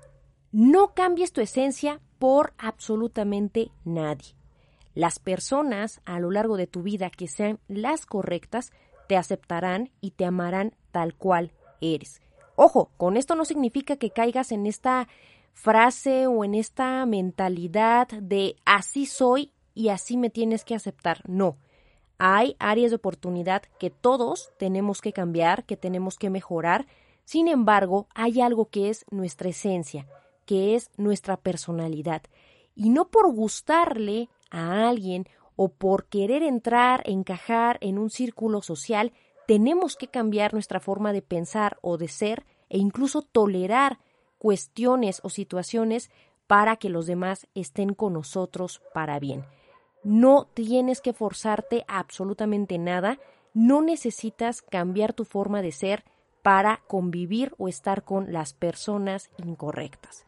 No 0.51 0.93
cambies 0.93 1.33
tu 1.33 1.41
esencia 1.41 1.99
por 2.19 2.53
absolutamente 2.57 3.71
nadie. 3.83 4.35
Las 4.93 5.19
personas 5.19 6.01
a 6.05 6.19
lo 6.19 6.31
largo 6.31 6.55
de 6.55 6.67
tu 6.67 6.83
vida 6.83 7.09
que 7.09 7.27
sean 7.27 7.59
las 7.67 8.05
correctas 8.05 8.71
te 9.09 9.17
aceptarán 9.17 9.91
y 9.99 10.11
te 10.11 10.25
amarán 10.25 10.75
tal 10.91 11.15
cual 11.15 11.51
eres. 11.81 12.21
Ojo, 12.55 12.91
con 12.95 13.17
esto 13.17 13.35
no 13.35 13.43
significa 13.43 13.97
que 13.97 14.11
caigas 14.11 14.51
en 14.51 14.65
esta 14.65 15.07
frase 15.53 16.27
o 16.27 16.43
en 16.43 16.53
esta 16.55 17.05
mentalidad 17.05 18.07
de 18.07 18.55
así 18.65 19.05
soy 19.05 19.51
y 19.75 19.89
así 19.89 20.17
me 20.17 20.31
tienes 20.31 20.63
que 20.63 20.73
aceptar. 20.73 21.21
No. 21.27 21.57
Hay 22.17 22.55
áreas 22.59 22.91
de 22.91 22.95
oportunidad 22.95 23.63
que 23.77 23.89
todos 23.89 24.51
tenemos 24.57 25.01
que 25.01 25.13
cambiar, 25.13 25.65
que 25.65 25.75
tenemos 25.75 26.17
que 26.17 26.29
mejorar. 26.29 26.87
Sin 27.25 27.47
embargo, 27.47 28.07
hay 28.15 28.41
algo 28.41 28.69
que 28.69 28.89
es 28.89 29.05
nuestra 29.11 29.49
esencia, 29.49 30.07
que 30.45 30.75
es 30.75 30.89
nuestra 30.95 31.37
personalidad. 31.37 32.23
Y 32.73 32.89
no 32.89 33.09
por 33.09 33.31
gustarle 33.33 34.29
a 34.49 34.87
alguien 34.87 35.27
o 35.57 35.69
por 35.69 36.05
querer 36.05 36.41
entrar, 36.41 37.03
encajar 37.05 37.77
en 37.81 37.97
un 37.97 38.09
círculo 38.09 38.61
social, 38.61 39.11
tenemos 39.45 39.95
que 39.95 40.07
cambiar 40.07 40.53
nuestra 40.53 40.79
forma 40.79 41.13
de 41.13 41.21
pensar 41.21 41.77
o 41.81 41.97
de 41.97 42.07
ser 42.07 42.45
e 42.69 42.77
incluso 42.77 43.21
tolerar 43.21 43.99
cuestiones 44.37 45.19
o 45.23 45.29
situaciones 45.29 46.09
para 46.47 46.77
que 46.77 46.89
los 46.89 47.07
demás 47.07 47.47
estén 47.55 47.93
con 47.93 48.13
nosotros 48.13 48.81
para 48.93 49.19
bien. 49.19 49.45
No 50.05 50.45
tienes 50.53 51.01
que 51.01 51.13
forzarte 51.13 51.83
absolutamente 51.87 52.77
nada, 52.77 53.17
no 53.55 53.81
necesitas 53.81 54.61
cambiar 54.61 55.13
tu 55.13 55.25
forma 55.25 55.63
de 55.63 55.71
ser 55.71 56.03
para 56.43 56.83
convivir 56.87 57.55
o 57.57 57.67
estar 57.67 58.03
con 58.03 58.31
las 58.31 58.53
personas 58.53 59.31
incorrectas. 59.43 60.27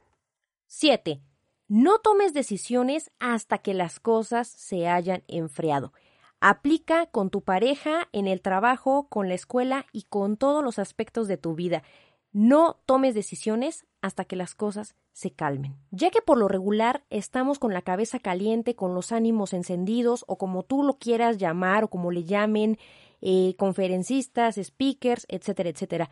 7. 0.65 1.21
No 1.67 1.99
tomes 1.99 2.33
decisiones 2.33 3.11
hasta 3.19 3.59
que 3.59 3.75
las 3.75 3.99
cosas 3.99 4.47
se 4.47 4.87
hayan 4.87 5.23
enfriado. 5.27 5.93
Aplica 6.41 7.05
con 7.05 7.29
tu 7.29 7.41
pareja, 7.41 8.09
en 8.13 8.25
el 8.27 8.41
trabajo, 8.41 9.07
con 9.09 9.27
la 9.27 9.35
escuela 9.35 9.85
y 9.91 10.03
con 10.09 10.37
todos 10.37 10.63
los 10.63 10.79
aspectos 10.79 11.27
de 11.27 11.37
tu 11.37 11.53
vida. 11.53 11.83
No 12.31 12.77
tomes 12.85 13.15
decisiones 13.15 13.85
hasta 14.01 14.25
que 14.25 14.35
las 14.35 14.55
cosas 14.55 14.95
se 15.11 15.31
calmen. 15.31 15.75
Ya 15.91 16.11
que 16.11 16.21
por 16.21 16.37
lo 16.37 16.47
regular 16.47 17.03
estamos 17.09 17.57
con 17.57 17.73
la 17.73 17.81
cabeza 17.81 18.19
caliente, 18.19 18.75
con 18.75 18.93
los 18.93 19.11
ánimos 19.11 19.53
encendidos 19.53 20.23
o 20.27 20.37
como 20.37 20.63
tú 20.63 20.83
lo 20.83 20.99
quieras 20.99 21.37
llamar 21.37 21.85
o 21.85 21.87
como 21.87 22.11
le 22.11 22.23
llamen 22.23 22.77
eh, 23.21 23.55
conferencistas, 23.57 24.59
speakers, 24.61 25.25
etcétera, 25.27 25.69
etcétera. 25.69 26.09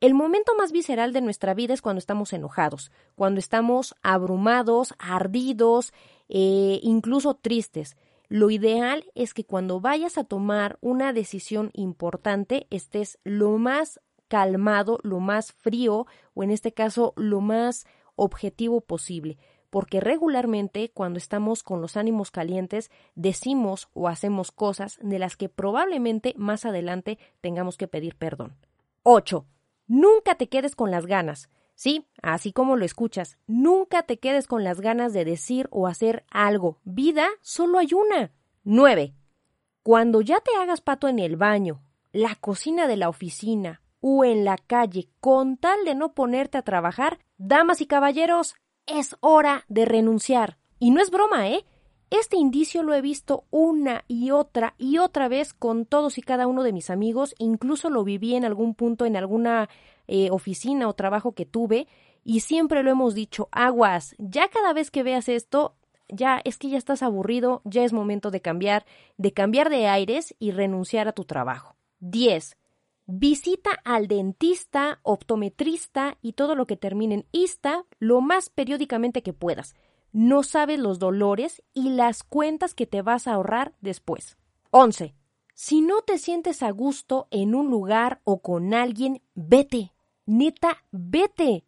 El 0.00 0.14
momento 0.14 0.54
más 0.56 0.72
visceral 0.72 1.12
de 1.12 1.20
nuestra 1.20 1.54
vida 1.54 1.74
es 1.74 1.82
cuando 1.82 1.98
estamos 1.98 2.32
enojados, 2.32 2.92
cuando 3.16 3.40
estamos 3.40 3.96
abrumados, 4.00 4.94
ardidos, 4.98 5.92
eh, 6.28 6.78
incluso 6.82 7.34
tristes. 7.34 7.96
Lo 8.28 8.50
ideal 8.50 9.04
es 9.14 9.34
que 9.34 9.44
cuando 9.44 9.80
vayas 9.80 10.16
a 10.16 10.24
tomar 10.24 10.78
una 10.80 11.12
decisión 11.12 11.70
importante 11.72 12.66
estés 12.70 13.18
lo 13.24 13.58
más 13.58 14.00
calmado, 14.28 15.00
lo 15.02 15.20
más 15.20 15.52
frío 15.52 16.06
o 16.34 16.42
en 16.42 16.50
este 16.50 16.72
caso 16.72 17.14
lo 17.16 17.40
más 17.40 17.86
objetivo 18.14 18.80
posible, 18.80 19.38
porque 19.70 20.00
regularmente 20.00 20.90
cuando 20.92 21.18
estamos 21.18 21.62
con 21.62 21.80
los 21.80 21.96
ánimos 21.96 22.30
calientes 22.30 22.90
decimos 23.14 23.88
o 23.94 24.08
hacemos 24.08 24.50
cosas 24.52 24.98
de 25.02 25.18
las 25.18 25.36
que 25.36 25.48
probablemente 25.48 26.34
más 26.36 26.64
adelante 26.64 27.18
tengamos 27.40 27.76
que 27.76 27.88
pedir 27.88 28.16
perdón. 28.16 28.56
8. 29.02 29.46
Nunca 29.86 30.34
te 30.34 30.48
quedes 30.48 30.76
con 30.76 30.90
las 30.90 31.06
ganas. 31.06 31.48
Sí, 31.74 32.06
así 32.22 32.52
como 32.52 32.76
lo 32.76 32.84
escuchas, 32.84 33.38
nunca 33.46 34.02
te 34.02 34.18
quedes 34.18 34.48
con 34.48 34.64
las 34.64 34.80
ganas 34.80 35.12
de 35.12 35.24
decir 35.24 35.68
o 35.70 35.86
hacer 35.86 36.24
algo. 36.30 36.80
Vida 36.82 37.28
solo 37.40 37.78
hay 37.78 37.90
una. 37.94 38.32
9. 38.64 39.14
Cuando 39.84 40.20
ya 40.20 40.40
te 40.40 40.50
hagas 40.60 40.80
pato 40.80 41.08
en 41.08 41.20
el 41.20 41.36
baño, 41.36 41.80
la 42.12 42.34
cocina 42.34 42.88
de 42.88 42.96
la 42.96 43.08
oficina 43.08 43.80
o 44.00 44.24
en 44.24 44.44
la 44.44 44.56
calle 44.56 45.08
con 45.20 45.56
tal 45.56 45.84
de 45.84 45.94
no 45.94 46.12
ponerte 46.14 46.58
a 46.58 46.62
trabajar, 46.62 47.18
damas 47.36 47.80
y 47.80 47.86
caballeros, 47.86 48.54
es 48.86 49.16
hora 49.20 49.64
de 49.68 49.84
renunciar. 49.84 50.58
Y 50.78 50.90
no 50.90 51.00
es 51.00 51.10
broma, 51.10 51.48
¿eh? 51.48 51.64
Este 52.10 52.38
indicio 52.38 52.82
lo 52.82 52.94
he 52.94 53.02
visto 53.02 53.44
una 53.50 54.04
y 54.08 54.30
otra 54.30 54.74
y 54.78 54.96
otra 54.96 55.28
vez 55.28 55.52
con 55.52 55.84
todos 55.84 56.16
y 56.16 56.22
cada 56.22 56.46
uno 56.46 56.62
de 56.62 56.72
mis 56.72 56.88
amigos, 56.88 57.34
incluso 57.38 57.90
lo 57.90 58.02
viví 58.02 58.34
en 58.34 58.46
algún 58.46 58.74
punto 58.74 59.04
en 59.04 59.16
alguna 59.16 59.68
eh, 60.06 60.30
oficina 60.30 60.88
o 60.88 60.94
trabajo 60.94 61.32
que 61.32 61.44
tuve, 61.44 61.86
y 62.24 62.40
siempre 62.40 62.82
lo 62.82 62.90
hemos 62.90 63.14
dicho, 63.14 63.48
aguas, 63.52 64.14
ya 64.18 64.48
cada 64.48 64.72
vez 64.72 64.90
que 64.90 65.02
veas 65.02 65.28
esto, 65.28 65.76
ya 66.08 66.40
es 66.44 66.58
que 66.58 66.68
ya 66.68 66.78
estás 66.78 67.02
aburrido, 67.02 67.60
ya 67.64 67.84
es 67.84 67.92
momento 67.92 68.30
de 68.30 68.40
cambiar, 68.40 68.86
de 69.18 69.32
cambiar 69.32 69.68
de 69.68 69.86
aires 69.86 70.34
y 70.38 70.50
renunciar 70.50 71.08
a 71.08 71.12
tu 71.12 71.24
trabajo. 71.24 71.76
10. 72.00 72.57
Visita 73.08 73.70
al 73.84 74.06
dentista, 74.06 75.00
optometrista 75.02 76.16
y 76.22 76.34
todo 76.34 76.54
lo 76.54 76.66
que 76.66 76.76
termine 76.76 77.14
en 77.16 77.26
ista 77.32 77.84
lo 77.98 78.20
más 78.20 78.48
periódicamente 78.48 79.24
que 79.24 79.32
puedas 79.32 79.74
no 80.12 80.42
sabes 80.42 80.78
los 80.78 80.98
dolores 80.98 81.62
y 81.74 81.90
las 81.90 82.22
cuentas 82.22 82.74
que 82.74 82.86
te 82.86 83.02
vas 83.02 83.26
a 83.26 83.34
ahorrar 83.34 83.74
después. 83.80 84.36
11. 84.70 85.14
Si 85.54 85.80
no 85.80 86.02
te 86.02 86.18
sientes 86.18 86.62
a 86.62 86.70
gusto 86.70 87.28
en 87.30 87.54
un 87.54 87.70
lugar 87.70 88.20
o 88.24 88.40
con 88.40 88.74
alguien, 88.74 89.22
vete. 89.34 89.92
Neta, 90.26 90.84
vete. 90.90 91.64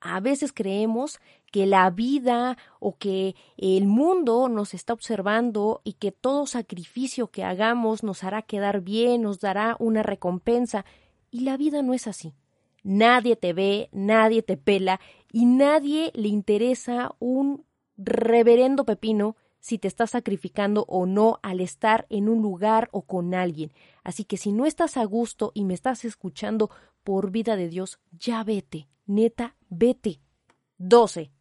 A 0.00 0.20
veces 0.20 0.52
creemos 0.52 1.18
que 1.50 1.66
la 1.66 1.90
vida 1.90 2.56
o 2.80 2.96
que 2.96 3.34
el 3.56 3.86
mundo 3.86 4.48
nos 4.48 4.74
está 4.74 4.92
observando 4.92 5.80
y 5.84 5.94
que 5.94 6.12
todo 6.12 6.46
sacrificio 6.46 7.28
que 7.28 7.44
hagamos 7.44 8.02
nos 8.02 8.24
hará 8.24 8.42
quedar 8.42 8.80
bien, 8.80 9.22
nos 9.22 9.40
dará 9.40 9.76
una 9.78 10.02
recompensa. 10.02 10.84
Y 11.30 11.40
la 11.40 11.56
vida 11.56 11.82
no 11.82 11.94
es 11.94 12.06
así. 12.06 12.34
Nadie 12.82 13.36
te 13.36 13.52
ve, 13.52 13.88
nadie 13.92 14.42
te 14.42 14.56
pela 14.56 15.00
y 15.32 15.46
nadie 15.46 16.12
le 16.14 16.28
interesa 16.28 17.14
un 17.18 17.64
reverendo 17.96 18.84
pepino 18.84 19.36
si 19.60 19.78
te 19.78 19.88
estás 19.88 20.10
sacrificando 20.10 20.84
o 20.88 21.04
no 21.04 21.40
al 21.42 21.60
estar 21.60 22.06
en 22.08 22.28
un 22.28 22.40
lugar 22.40 22.88
o 22.92 23.02
con 23.02 23.34
alguien. 23.34 23.72
Así 24.04 24.24
que 24.24 24.36
si 24.36 24.52
no 24.52 24.66
estás 24.66 24.96
a 24.96 25.04
gusto 25.04 25.50
y 25.54 25.64
me 25.64 25.74
estás 25.74 26.04
escuchando 26.04 26.70
por 27.02 27.30
vida 27.30 27.56
de 27.56 27.68
Dios, 27.68 27.98
ya 28.12 28.44
vete, 28.44 28.88
neta, 29.06 29.56
vete. 29.68 30.20
12. 30.78 31.32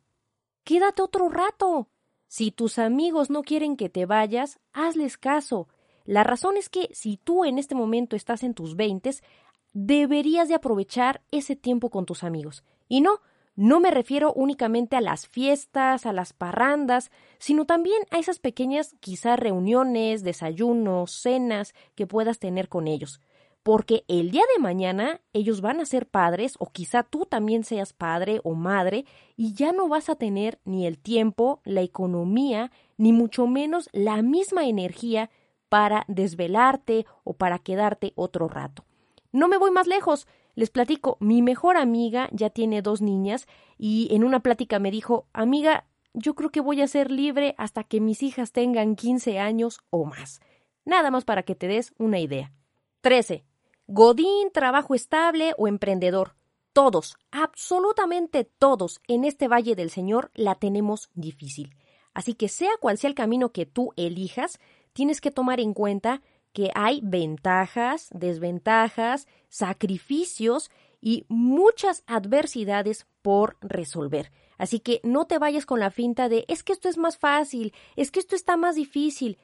Quédate 0.68 1.02
otro 1.02 1.30
rato. 1.30 1.88
Si 2.28 2.52
tus 2.52 2.78
amigos 2.78 3.30
no 3.30 3.42
quieren 3.44 3.78
que 3.78 3.88
te 3.88 4.06
vayas, 4.06 4.60
hazles 4.74 5.18
caso. 5.18 5.70
La 6.04 6.26
razón 6.26 6.58
es 6.58 6.68
que 6.68 6.90
si 6.92 7.16
tú 7.16 7.46
en 7.46 7.58
este 7.58 7.74
momento 7.74 8.18
estás 8.18 8.44
en 8.44 8.54
tus 8.54 8.76
veintes, 8.76 9.24
deberías 9.72 10.50
de 10.50 10.56
aprovechar 10.56 11.22
ese 11.32 11.56
tiempo 11.56 11.90
con 11.90 12.06
tus 12.06 12.26
amigos. 12.26 12.66
Y 12.90 13.00
no, 13.00 13.22
no 13.56 13.80
me 13.80 13.92
refiero 13.92 14.34
únicamente 14.34 14.98
a 14.98 15.02
las 15.02 15.26
fiestas, 15.26 16.06
a 16.06 16.12
las 16.12 16.34
parrandas, 16.34 17.12
sino 17.38 17.64
también 17.64 18.04
a 18.12 18.20
esas 18.20 18.40
pequeñas 18.40 18.94
quizás 19.00 19.40
reuniones, 19.40 20.22
desayunos, 20.22 21.14
cenas 21.14 21.74
que 21.96 22.08
puedas 22.08 22.40
tener 22.40 22.68
con 22.68 22.90
ellos. 22.90 23.22
Porque 23.68 24.06
el 24.08 24.32
día 24.32 24.44
de 24.56 24.62
mañana 24.62 25.20
ellos 25.34 25.60
van 25.60 25.82
a 25.82 25.86
ser 25.86 26.08
padres 26.08 26.56
o 26.58 26.68
quizá 26.68 27.04
tú 27.04 27.26
también 27.26 27.66
seas 27.66 27.92
padre 27.92 28.40
o 28.46 28.54
madre 28.54 29.04
y 29.36 29.56
ya 29.56 29.74
no 29.74 29.90
vas 29.90 30.08
a 30.08 30.16
tener 30.16 30.58
ni 30.64 30.88
el 30.88 30.98
tiempo, 30.98 31.60
la 31.66 31.82
economía, 31.82 32.72
ni 32.96 33.12
mucho 33.12 33.46
menos 33.46 33.90
la 33.92 34.22
misma 34.22 34.68
energía 34.68 35.30
para 35.68 36.06
desvelarte 36.08 37.06
o 37.26 37.34
para 37.34 37.60
quedarte 37.60 38.14
otro 38.16 38.48
rato. 38.48 38.86
No 39.34 39.50
me 39.50 39.58
voy 39.58 39.72
más 39.72 39.86
lejos. 39.86 40.28
Les 40.56 40.70
platico, 40.70 41.18
mi 41.20 41.42
mejor 41.42 41.76
amiga 41.76 42.30
ya 42.32 42.50
tiene 42.50 42.82
dos 42.82 43.02
niñas 43.02 43.48
y 43.78 44.08
en 44.16 44.24
una 44.24 44.40
plática 44.40 44.80
me 44.80 44.92
dijo, 44.92 45.28
amiga, 45.34 45.84
yo 46.14 46.36
creo 46.36 46.52
que 46.52 46.62
voy 46.62 46.80
a 46.80 46.88
ser 46.88 47.12
libre 47.12 47.54
hasta 47.58 47.84
que 47.84 48.00
mis 48.00 48.24
hijas 48.24 48.54
tengan 48.54 48.96
15 48.96 49.40
años 49.40 49.82
o 49.90 50.06
más. 50.06 50.40
Nada 50.86 51.12
más 51.12 51.26
para 51.26 51.44
que 51.44 51.54
te 51.54 51.68
des 51.68 51.94
una 51.98 52.22
idea. 52.22 52.54
13. 53.02 53.44
Godín, 53.90 54.52
trabajo 54.52 54.96
estable 54.96 55.54
o 55.58 55.66
emprendedor. 55.66 56.36
Todos, 56.74 57.16
absolutamente 57.32 58.44
todos 58.44 59.00
en 59.08 59.24
este 59.24 59.48
Valle 59.48 59.76
del 59.76 59.90
Señor 59.90 60.30
la 60.36 60.56
tenemos 60.56 61.10
difícil. 61.14 61.74
Así 62.14 62.34
que 62.34 62.50
sea 62.50 62.72
cual 62.82 62.98
sea 62.98 63.10
el 63.10 63.16
camino 63.16 63.54
que 63.54 63.66
tú 63.66 63.94
elijas, 63.96 64.60
tienes 64.92 65.22
que 65.22 65.32
tomar 65.32 65.62
en 65.62 65.74
cuenta 65.74 66.22
que 66.52 66.70
hay 66.76 67.00
ventajas, 67.02 68.10
desventajas, 68.12 69.26
sacrificios 69.48 70.70
y 71.00 71.26
muchas 71.30 72.04
adversidades 72.08 73.08
por 73.22 73.56
resolver. 73.62 74.34
Así 74.58 74.82
que 74.82 75.00
no 75.04 75.28
te 75.28 75.40
vayas 75.40 75.66
con 75.66 75.80
la 75.80 75.92
finta 75.92 76.28
de 76.28 76.44
es 76.50 76.62
que 76.62 76.74
esto 76.74 76.90
es 76.90 76.98
más 76.98 77.18
fácil, 77.18 77.74
es 77.96 78.12
que 78.12 78.20
esto 78.20 78.36
está 78.36 78.58
más 78.58 78.76
difícil. 78.76 79.38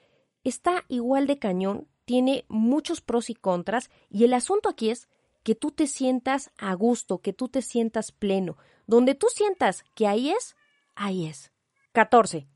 Está 0.43 0.83
igual 0.89 1.27
de 1.27 1.39
cañón, 1.39 1.87
tiene 2.05 2.45
muchos 2.47 3.01
pros 3.01 3.29
y 3.29 3.35
contras 3.35 3.89
y 4.09 4.23
el 4.23 4.33
asunto 4.33 4.69
aquí 4.69 4.89
es 4.89 5.07
que 5.43 5.55
tú 5.55 5.71
te 5.71 5.87
sientas 5.87 6.51
a 6.57 6.73
gusto, 6.73 7.19
que 7.19 7.33
tú 7.33 7.49
te 7.49 7.61
sientas 7.61 8.11
pleno. 8.11 8.57
Donde 8.87 9.15
tú 9.15 9.27
sientas 9.29 9.83
que 9.93 10.07
ahí 10.07 10.31
es, 10.31 10.55
ahí 10.95 11.25
es. 11.25 11.51
14. 11.91 12.47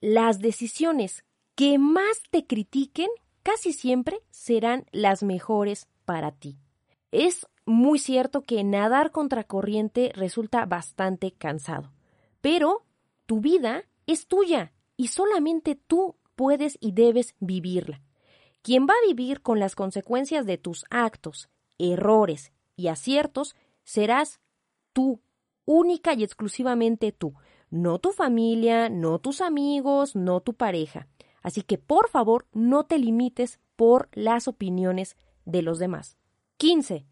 Las 0.00 0.40
decisiones 0.40 1.24
que 1.54 1.78
más 1.78 2.22
te 2.30 2.46
critiquen 2.46 3.08
casi 3.42 3.72
siempre 3.72 4.20
serán 4.30 4.86
las 4.92 5.22
mejores 5.22 5.86
para 6.04 6.32
ti. 6.32 6.58
Es 7.12 7.46
muy 7.66 7.98
cierto 7.98 8.42
que 8.42 8.64
nadar 8.64 9.12
contra 9.12 9.44
corriente 9.44 10.12
resulta 10.14 10.64
bastante 10.66 11.32
cansado, 11.32 11.92
pero 12.40 12.84
tu 13.26 13.40
vida 13.40 13.84
es 14.06 14.26
tuya 14.26 14.72
y 14.96 15.08
solamente 15.08 15.74
tú 15.74 16.16
puedes 16.34 16.78
y 16.80 16.92
debes 16.92 17.34
vivirla. 17.38 18.02
Quien 18.62 18.86
va 18.86 18.92
a 18.92 19.06
vivir 19.06 19.40
con 19.40 19.58
las 19.58 19.74
consecuencias 19.74 20.46
de 20.46 20.58
tus 20.58 20.84
actos, 20.90 21.48
errores 21.78 22.52
y 22.76 22.88
aciertos 22.88 23.56
serás 23.84 24.40
tú, 24.92 25.20
única 25.64 26.14
y 26.14 26.24
exclusivamente 26.24 27.12
tú, 27.12 27.34
no 27.70 27.98
tu 27.98 28.12
familia, 28.12 28.88
no 28.88 29.18
tus 29.18 29.40
amigos, 29.40 30.16
no 30.16 30.40
tu 30.40 30.54
pareja. 30.54 31.08
Así 31.42 31.62
que 31.62 31.78
por 31.78 32.10
favor 32.10 32.46
no 32.52 32.84
te 32.84 32.98
limites 32.98 33.60
por 33.76 34.08
las 34.12 34.48
opiniones 34.48 35.16
de 35.44 35.62
los 35.62 35.78
demás. 35.78 36.18
15. 36.58 37.06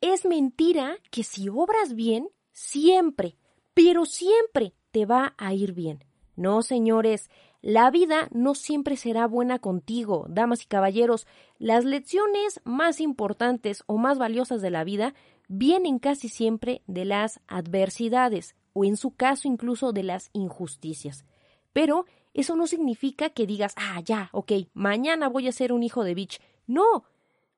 Es 0.00 0.24
mentira 0.24 0.96
que 1.10 1.22
si 1.22 1.48
obras 1.48 1.94
bien, 1.94 2.28
siempre, 2.52 3.36
pero 3.74 4.06
siempre 4.06 4.74
te 4.90 5.06
va 5.06 5.34
a 5.38 5.54
ir 5.54 5.72
bien. 5.72 6.04
No, 6.34 6.62
señores, 6.62 7.30
la 7.62 7.90
vida 7.90 8.28
no 8.32 8.54
siempre 8.54 8.96
será 8.96 9.26
buena 9.26 9.58
contigo, 9.58 10.24
damas 10.28 10.62
y 10.62 10.66
caballeros. 10.66 11.26
Las 11.58 11.84
lecciones 11.84 12.60
más 12.64 13.00
importantes 13.00 13.82
o 13.86 13.98
más 13.98 14.18
valiosas 14.18 14.62
de 14.62 14.70
la 14.70 14.82
vida 14.82 15.14
vienen 15.48 15.98
casi 15.98 16.28
siempre 16.28 16.82
de 16.86 17.04
las 17.04 17.40
adversidades 17.48 18.54
o 18.72 18.84
en 18.84 18.96
su 18.96 19.10
caso 19.10 19.46
incluso 19.46 19.92
de 19.92 20.04
las 20.04 20.30
injusticias. 20.32 21.26
Pero 21.72 22.06
eso 22.32 22.56
no 22.56 22.66
significa 22.66 23.30
que 23.30 23.46
digas, 23.46 23.74
ah, 23.76 24.00
ya, 24.04 24.30
ok, 24.32 24.52
mañana 24.72 25.28
voy 25.28 25.48
a 25.48 25.52
ser 25.52 25.72
un 25.72 25.82
hijo 25.82 26.02
de 26.02 26.14
bitch. 26.14 26.40
No, 26.66 27.04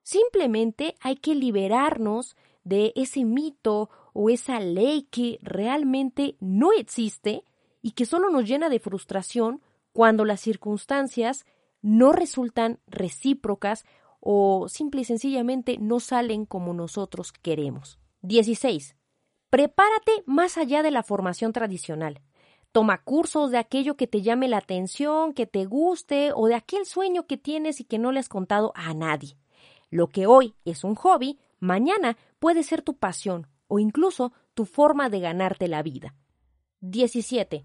simplemente 0.02 0.96
hay 1.00 1.16
que 1.16 1.34
liberarnos 1.34 2.36
de 2.64 2.92
ese 2.96 3.24
mito 3.24 3.88
o 4.14 4.30
esa 4.30 4.58
ley 4.58 5.06
que 5.10 5.38
realmente 5.42 6.36
no 6.40 6.72
existe 6.72 7.44
y 7.82 7.92
que 7.92 8.06
solo 8.06 8.30
nos 8.30 8.48
llena 8.48 8.68
de 8.68 8.80
frustración 8.80 9.60
cuando 9.92 10.24
las 10.24 10.40
circunstancias 10.40 11.44
no 11.80 12.12
resultan 12.12 12.78
recíprocas 12.86 13.84
o 14.20 14.68
simple 14.68 15.00
y 15.02 15.04
sencillamente 15.04 15.78
no 15.78 16.00
salen 16.00 16.46
como 16.46 16.74
nosotros 16.74 17.32
queremos. 17.32 17.98
16. 18.22 18.96
Prepárate 19.50 20.12
más 20.26 20.56
allá 20.56 20.82
de 20.82 20.92
la 20.92 21.02
formación 21.02 21.52
tradicional. 21.52 22.22
Toma 22.70 23.02
cursos 23.02 23.50
de 23.50 23.58
aquello 23.58 23.96
que 23.96 24.06
te 24.06 24.22
llame 24.22 24.48
la 24.48 24.58
atención, 24.58 25.34
que 25.34 25.46
te 25.46 25.66
guste 25.66 26.30
o 26.34 26.46
de 26.46 26.54
aquel 26.54 26.86
sueño 26.86 27.26
que 27.26 27.36
tienes 27.36 27.80
y 27.80 27.84
que 27.84 27.98
no 27.98 28.12
le 28.12 28.20
has 28.20 28.30
contado 28.30 28.72
a 28.74 28.94
nadie. 28.94 29.36
Lo 29.90 30.08
que 30.08 30.26
hoy 30.26 30.54
es 30.64 30.84
un 30.84 30.94
hobby, 30.94 31.38
mañana 31.58 32.16
puede 32.38 32.62
ser 32.62 32.80
tu 32.80 32.96
pasión 32.96 33.48
o 33.66 33.78
incluso 33.78 34.32
tu 34.54 34.64
forma 34.64 35.10
de 35.10 35.20
ganarte 35.20 35.68
la 35.68 35.82
vida. 35.82 36.14
17. 36.80 37.64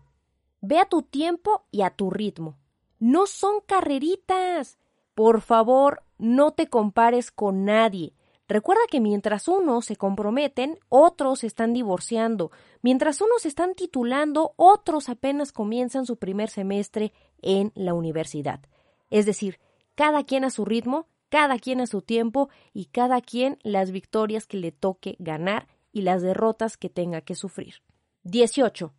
Ve 0.61 0.79
a 0.79 0.85
tu 0.85 1.03
tiempo 1.03 1.65
y 1.71 1.81
a 1.81 1.91
tu 1.91 2.09
ritmo. 2.09 2.57
No 2.99 3.27
son 3.27 3.61
carreritas. 3.65 4.77
Por 5.13 5.41
favor, 5.41 6.03
no 6.17 6.51
te 6.51 6.67
compares 6.67 7.31
con 7.31 7.65
nadie. 7.65 8.13
Recuerda 8.47 8.81
que 8.89 9.01
mientras 9.01 9.47
unos 9.47 9.85
se 9.85 9.97
comprometen, 9.97 10.79
otros 10.87 11.43
están 11.43 11.73
divorciando. 11.73 12.51
Mientras 12.81 13.19
unos 13.19 13.45
están 13.45 13.75
titulando, 13.75 14.53
otros 14.55 15.09
apenas 15.09 15.51
comienzan 15.51 16.05
su 16.05 16.17
primer 16.17 16.49
semestre 16.49 17.11
en 17.41 17.73
la 17.75 17.93
universidad. 17.93 18.61
Es 19.09 19.25
decir, 19.25 19.59
cada 19.95 20.23
quien 20.23 20.45
a 20.45 20.49
su 20.49 20.63
ritmo, 20.63 21.07
cada 21.29 21.59
quien 21.59 21.81
a 21.81 21.87
su 21.87 22.01
tiempo 22.01 22.49
y 22.73 22.85
cada 22.85 23.19
quien 23.21 23.59
las 23.63 23.91
victorias 23.91 24.45
que 24.45 24.57
le 24.57 24.71
toque 24.71 25.17
ganar 25.19 25.67
y 25.91 26.01
las 26.01 26.21
derrotas 26.21 26.77
que 26.77 26.89
tenga 26.89 27.21
que 27.21 27.35
sufrir. 27.35 27.75
18. 28.23 28.93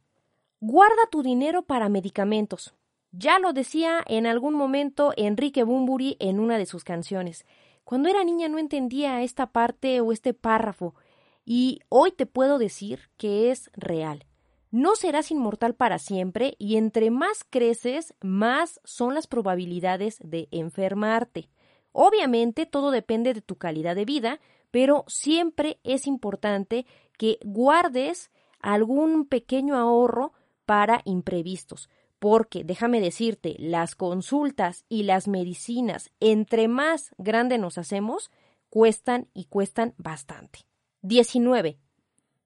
Guarda 0.61 1.07
tu 1.09 1.23
dinero 1.23 1.63
para 1.63 1.89
medicamentos. 1.89 2.75
Ya 3.13 3.39
lo 3.39 3.53
decía 3.53 4.03
en 4.07 4.27
algún 4.27 4.55
momento 4.55 5.13
Enrique 5.17 5.63
Bumburi 5.63 6.17
en 6.19 6.41
una 6.41 6.59
de 6.59 6.67
sus 6.67 6.83
canciones. 6.83 7.47
Cuando 7.85 8.09
era 8.09 8.25
niña 8.25 8.49
no 8.49 8.59
entendía 8.59 9.23
esta 9.23 9.47
parte 9.47 10.01
o 10.01 10.11
este 10.11 10.35
párrafo, 10.35 10.97
y 11.45 11.79
hoy 11.89 12.11
te 12.11 12.27
puedo 12.27 12.59
decir 12.59 13.09
que 13.17 13.53
es 13.53 13.71
real. 13.75 14.27
No 14.73 14.97
serás 14.97 15.31
inmortal 15.31 15.75
para 15.77 16.01
siempre 16.01 16.57
y 16.59 16.77
entre 16.77 17.11
más 17.11 17.45
creces, 17.49 18.15
más 18.21 18.81
son 18.83 19.15
las 19.15 19.29
probabilidades 19.29 20.19
de 20.23 20.49
enfermarte. 20.51 21.51
Obviamente 21.93 22.67
todo 22.67 22.91
depende 22.91 23.33
de 23.33 23.43
tu 23.43 23.57
calidad 23.57 23.95
de 23.95 24.05
vida, 24.05 24.41
pero 24.73 25.05
siempre 25.07 25.79
es 25.85 26.09
importante 26.09 26.85
que 27.17 27.39
guardes 27.45 28.31
algún 28.61 29.25
pequeño 29.25 29.77
ahorro 29.77 30.33
para 30.69 31.01
imprevistos, 31.07 31.89
porque 32.19 32.63
déjame 32.63 33.01
decirte, 33.01 33.57
las 33.59 33.95
consultas 33.95 34.85
y 34.91 35.05
las 35.05 35.27
medicinas, 35.27 36.11
entre 36.21 36.69
más 36.69 37.15
grande 37.17 37.57
nos 37.57 37.79
hacemos, 37.79 38.31
cuestan 38.69 39.29
y 39.33 39.47
cuestan 39.47 39.95
bastante. 39.97 40.67
19. 41.01 41.79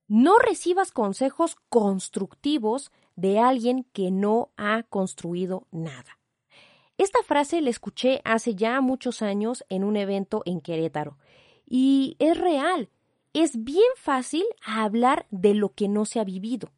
No 0.07 0.39
recibas 0.39 0.93
consejos 0.93 1.57
constructivos 1.69 2.93
de 3.17 3.41
alguien 3.41 3.89
que 3.93 4.13
no 4.13 4.53
ha 4.57 4.85
construido 4.85 5.67
nada. 5.73 6.21
Esta 6.97 7.25
frase 7.25 7.61
la 7.61 7.71
escuché 7.71 8.21
hace 8.25 8.55
ya 8.55 8.81
muchos 8.81 9.21
años 9.21 9.65
en 9.69 9.83
un 9.83 9.97
evento 9.97 10.43
en 10.45 10.61
Querétaro 10.61 11.19
y 11.67 12.15
es 12.21 12.39
real. 12.39 12.89
Es 13.33 13.65
bien 13.65 13.91
fácil 13.97 14.45
hablar 14.65 15.27
de 15.33 15.55
lo 15.55 15.71
que 15.71 15.89
no 15.89 16.05
se 16.05 16.21
ha 16.21 16.25
vivido. 16.25 16.71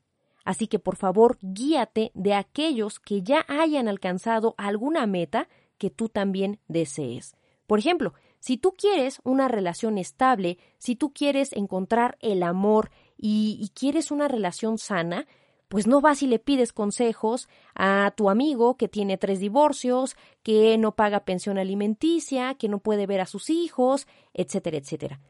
Así 0.44 0.66
que 0.66 0.78
por 0.78 0.96
favor 0.96 1.38
guíate 1.40 2.10
de 2.14 2.34
aquellos 2.34 3.00
que 3.00 3.22
ya 3.22 3.44
hayan 3.48 3.88
alcanzado 3.88 4.54
alguna 4.58 5.06
meta 5.06 5.48
que 5.78 5.90
tú 5.90 6.08
también 6.08 6.60
desees. 6.68 7.34
Por 7.66 7.78
ejemplo, 7.78 8.12
si 8.40 8.58
tú 8.58 8.74
quieres 8.76 9.20
una 9.24 9.48
relación 9.48 9.96
estable, 9.96 10.58
si 10.76 10.96
tú 10.96 11.14
quieres 11.14 11.52
encontrar 11.54 12.18
el 12.20 12.42
amor 12.42 12.90
y, 13.16 13.70
quieres 13.74 14.10
una 14.10 14.28
relación 14.28 14.76
sana, 14.76 15.26
pues 15.68 15.86
no 15.86 16.02
vas 16.02 16.22
y 16.22 16.26
le 16.26 16.38
pides 16.38 16.74
consejos 16.74 17.48
a 17.74 18.12
tu 18.14 18.28
amigo 18.28 18.76
que 18.76 18.86
tiene 18.86 19.16
tres 19.16 19.40
divorcios, 19.40 20.14
que 20.42 20.76
no 20.76 20.94
paga 20.94 21.24
pensión 21.24 21.56
alimenticia, 21.56 22.54
que 22.54 22.68
no 22.68 22.80
puede 22.80 23.06
ver 23.06 23.22
a 23.22 23.26
sus 23.26 23.48
hijos, 23.48 24.06
etcétera, 24.34 24.76
etcétera. 24.76 25.20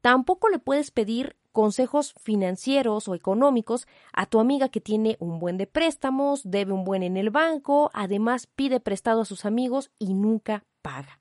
Tampoco 0.00 0.48
le 0.48 0.60
puedes 0.60 0.92
pedir 0.92 1.34
consejos 1.52 2.14
financieros 2.18 3.08
o 3.08 3.14
económicos 3.14 3.86
a 4.12 4.26
tu 4.26 4.40
amiga 4.40 4.68
que 4.68 4.80
tiene 4.80 5.16
un 5.20 5.38
buen 5.38 5.56
de 5.56 5.66
préstamos, 5.66 6.42
debe 6.44 6.72
un 6.72 6.84
buen 6.84 7.02
en 7.02 7.16
el 7.16 7.30
banco, 7.30 7.90
además 7.92 8.46
pide 8.46 8.80
prestado 8.80 9.22
a 9.22 9.24
sus 9.24 9.44
amigos 9.44 9.90
y 9.98 10.14
nunca 10.14 10.64
paga. 10.82 11.20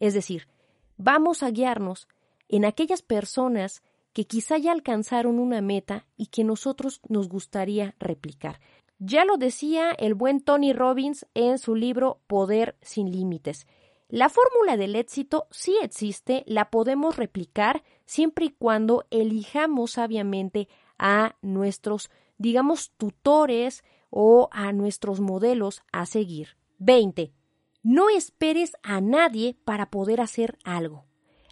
Es 0.00 0.14
decir, 0.14 0.48
vamos 0.96 1.42
a 1.42 1.50
guiarnos 1.50 2.08
en 2.48 2.64
aquellas 2.64 3.02
personas 3.02 3.82
que 4.12 4.26
quizá 4.26 4.58
ya 4.58 4.72
alcanzaron 4.72 5.38
una 5.38 5.60
meta 5.60 6.06
y 6.16 6.26
que 6.26 6.44
nosotros 6.44 7.00
nos 7.08 7.28
gustaría 7.28 7.94
replicar. 7.98 8.60
Ya 8.98 9.24
lo 9.24 9.36
decía 9.36 9.92
el 9.92 10.14
buen 10.14 10.40
Tony 10.40 10.72
Robbins 10.72 11.26
en 11.34 11.58
su 11.58 11.76
libro 11.76 12.20
Poder 12.26 12.76
sin 12.80 13.12
Límites. 13.12 13.66
La 14.08 14.28
fórmula 14.28 14.76
del 14.76 14.96
éxito 14.96 15.46
sí 15.50 15.76
existe, 15.82 16.42
la 16.46 16.70
podemos 16.70 17.16
replicar 17.16 17.84
siempre 18.08 18.46
y 18.46 18.48
cuando 18.48 19.04
elijamos 19.10 19.92
sabiamente 19.92 20.66
a 20.98 21.36
nuestros, 21.42 22.10
digamos, 22.38 22.90
tutores 22.96 23.84
o 24.08 24.48
a 24.50 24.72
nuestros 24.72 25.20
modelos 25.20 25.82
a 25.92 26.06
seguir. 26.06 26.56
20. 26.78 27.34
No 27.82 28.08
esperes 28.08 28.72
a 28.82 29.02
nadie 29.02 29.56
para 29.64 29.90
poder 29.90 30.22
hacer 30.22 30.56
algo. 30.64 31.04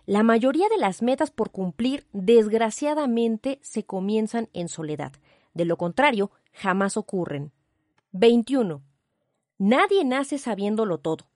La 0.07 0.23
mayoría 0.23 0.69
de 0.71 0.79
las 0.79 1.03
metas 1.03 1.31
por 1.31 1.51
cumplir, 1.51 2.07
desgraciadamente, 2.13 3.59
se 3.63 3.85
comienzan 3.85 4.49
en 4.55 4.69
soledad. 4.69 5.13
De 5.53 5.67
lo 5.67 5.77
contrario, 5.77 6.31
jamás 6.53 6.97
ocurren. 6.97 7.53
21. 8.13 8.83
Nadie 9.59 10.05
nace 10.05 10.39
sabiéndolo 10.39 10.99
todo. 10.99 11.29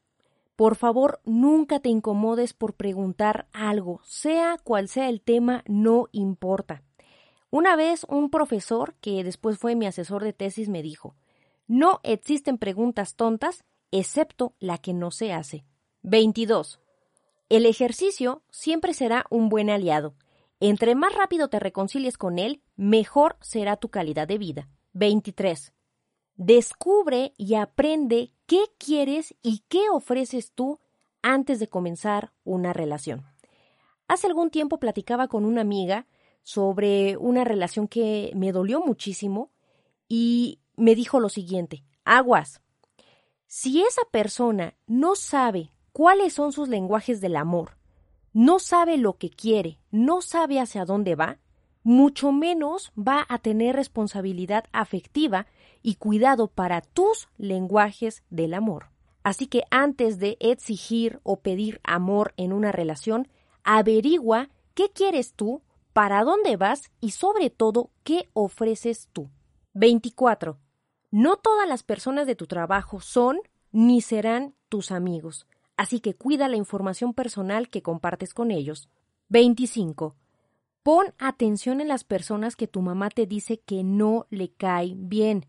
Por 0.61 0.77
favor, 0.77 1.23
nunca 1.25 1.81
te 1.81 1.89
incomodes 1.89 2.53
por 2.53 2.75
preguntar 2.75 3.49
algo, 3.55 4.03
sea 4.05 4.59
cual 4.63 4.89
sea 4.89 5.09
el 5.09 5.23
tema, 5.23 5.65
no 5.67 6.09
importa. 6.13 6.83
Una 7.49 7.77
vez 7.77 8.05
un 8.11 8.29
profesor, 8.29 8.95
que 9.01 9.25
después 9.25 9.57
fue 9.57 9.75
mi 9.75 9.87
asesor 9.87 10.23
de 10.23 10.35
tesis, 10.35 10.69
me 10.69 10.83
dijo, 10.83 11.17
no 11.67 12.01
existen 12.03 12.59
preguntas 12.59 13.15
tontas, 13.15 13.65
excepto 13.91 14.53
la 14.59 14.77
que 14.77 14.93
no 14.93 15.11
se 15.11 15.33
hace. 15.33 15.65
22. 16.03 16.79
El 17.49 17.65
ejercicio 17.65 18.43
siempre 18.51 18.93
será 18.93 19.25
un 19.31 19.49
buen 19.49 19.71
aliado. 19.71 20.15
Entre 20.61 20.95
más 20.95 21.15
rápido 21.15 21.49
te 21.49 21.59
reconcilies 21.59 22.19
con 22.19 22.39
él, 22.39 22.61
mejor 22.77 23.39
será 23.41 23.77
tu 23.77 23.89
calidad 23.89 24.29
de 24.29 24.37
vida. 24.37 24.69
23. 24.93 25.73
Descubre 26.43 27.35
y 27.37 27.57
aprende 27.57 28.33
qué 28.47 28.63
quieres 28.79 29.35
y 29.43 29.63
qué 29.69 29.91
ofreces 29.91 30.53
tú 30.53 30.81
antes 31.21 31.61
de 31.61 31.69
comenzar 31.69 32.33
una 32.45 32.73
relación. 32.73 33.27
Hace 34.09 34.27
algún 34.27 34.49
tiempo 34.49 34.79
platicaba 34.79 35.29
con 35.29 35.45
una 35.45 35.61
amiga 35.61 36.07
sobre 36.43 37.19
una 37.19 37.45
relación 37.45 37.89
que 37.89 38.33
me 38.35 38.53
dolió 38.53 38.81
muchísimo 38.81 39.51
y 40.09 40.61
me 40.77 40.95
dijo 40.95 41.21
lo 41.21 41.29
siguiente, 41.29 41.85
aguas, 42.07 42.63
si 43.47 43.83
esa 43.83 44.03
persona 44.11 44.79
no 44.87 45.17
sabe 45.17 45.71
cuáles 45.93 46.33
son 46.33 46.53
sus 46.53 46.71
lenguajes 46.71 47.21
del 47.21 47.37
amor, 47.37 47.77
no 48.33 48.61
sabe 48.61 48.97
lo 48.97 49.19
que 49.19 49.29
quiere, 49.29 49.79
no 49.91 50.23
sabe 50.23 50.59
hacia 50.59 50.87
dónde 50.87 51.17
va, 51.17 51.39
mucho 51.83 52.33
menos 52.33 52.93
va 52.97 53.27
a 53.29 53.37
tener 53.37 53.77
responsabilidad 53.77 54.65
afectiva 54.73 55.47
y 55.83 55.97
cuidado 55.97 56.49
para 56.49 56.81
tus 56.81 57.29
lenguajes 57.39 58.23
del 58.31 58.55
amor. 58.55 58.91
Así 59.23 59.47
que 59.47 59.65
antes 59.71 60.19
de 60.19 60.37
exigir 60.41 61.21
o 61.23 61.41
pedir 61.41 61.81
amor 61.85 62.33
en 62.37 62.53
una 62.53 62.73
relación, 62.73 63.29
averigua 63.65 64.49
qué 64.75 64.91
quieres 64.91 65.35
tú, 65.35 65.63
para 65.93 66.23
dónde 66.25 66.57
vas 66.57 66.91
y 67.01 67.11
sobre 67.11 67.51
todo 67.51 67.91
qué 68.05 68.29
ofreces 68.33 69.09
tú. 69.13 69.29
24. 69.75 70.59
No 71.11 71.37
todas 71.37 71.69
las 71.69 71.83
personas 71.83 72.27
de 72.27 72.37
tu 72.37 72.47
trabajo 72.47 73.01
son 73.01 73.41
ni 73.73 74.01
serán 74.01 74.55
tus 74.69 74.93
amigos, 74.93 75.47
así 75.77 76.01
que 76.01 76.15
cuida 76.15 76.49
la 76.49 76.57
información 76.57 77.15
personal 77.15 77.69
que 77.69 77.83
compartes 77.83 78.35
con 78.35 78.51
ellos. 78.51 78.89
25. 79.29 80.17
Pon 80.83 81.15
atención 81.19 81.81
en 81.81 81.89
las 81.89 82.05
personas 82.05 82.57
que 82.57 82.67
tu 82.67 82.81
mamá 82.81 83.11
te 83.11 83.27
dice 83.27 83.61
que 83.61 83.85
no 83.85 84.27
le 84.31 84.51
caen 84.53 85.09
bien. 85.09 85.47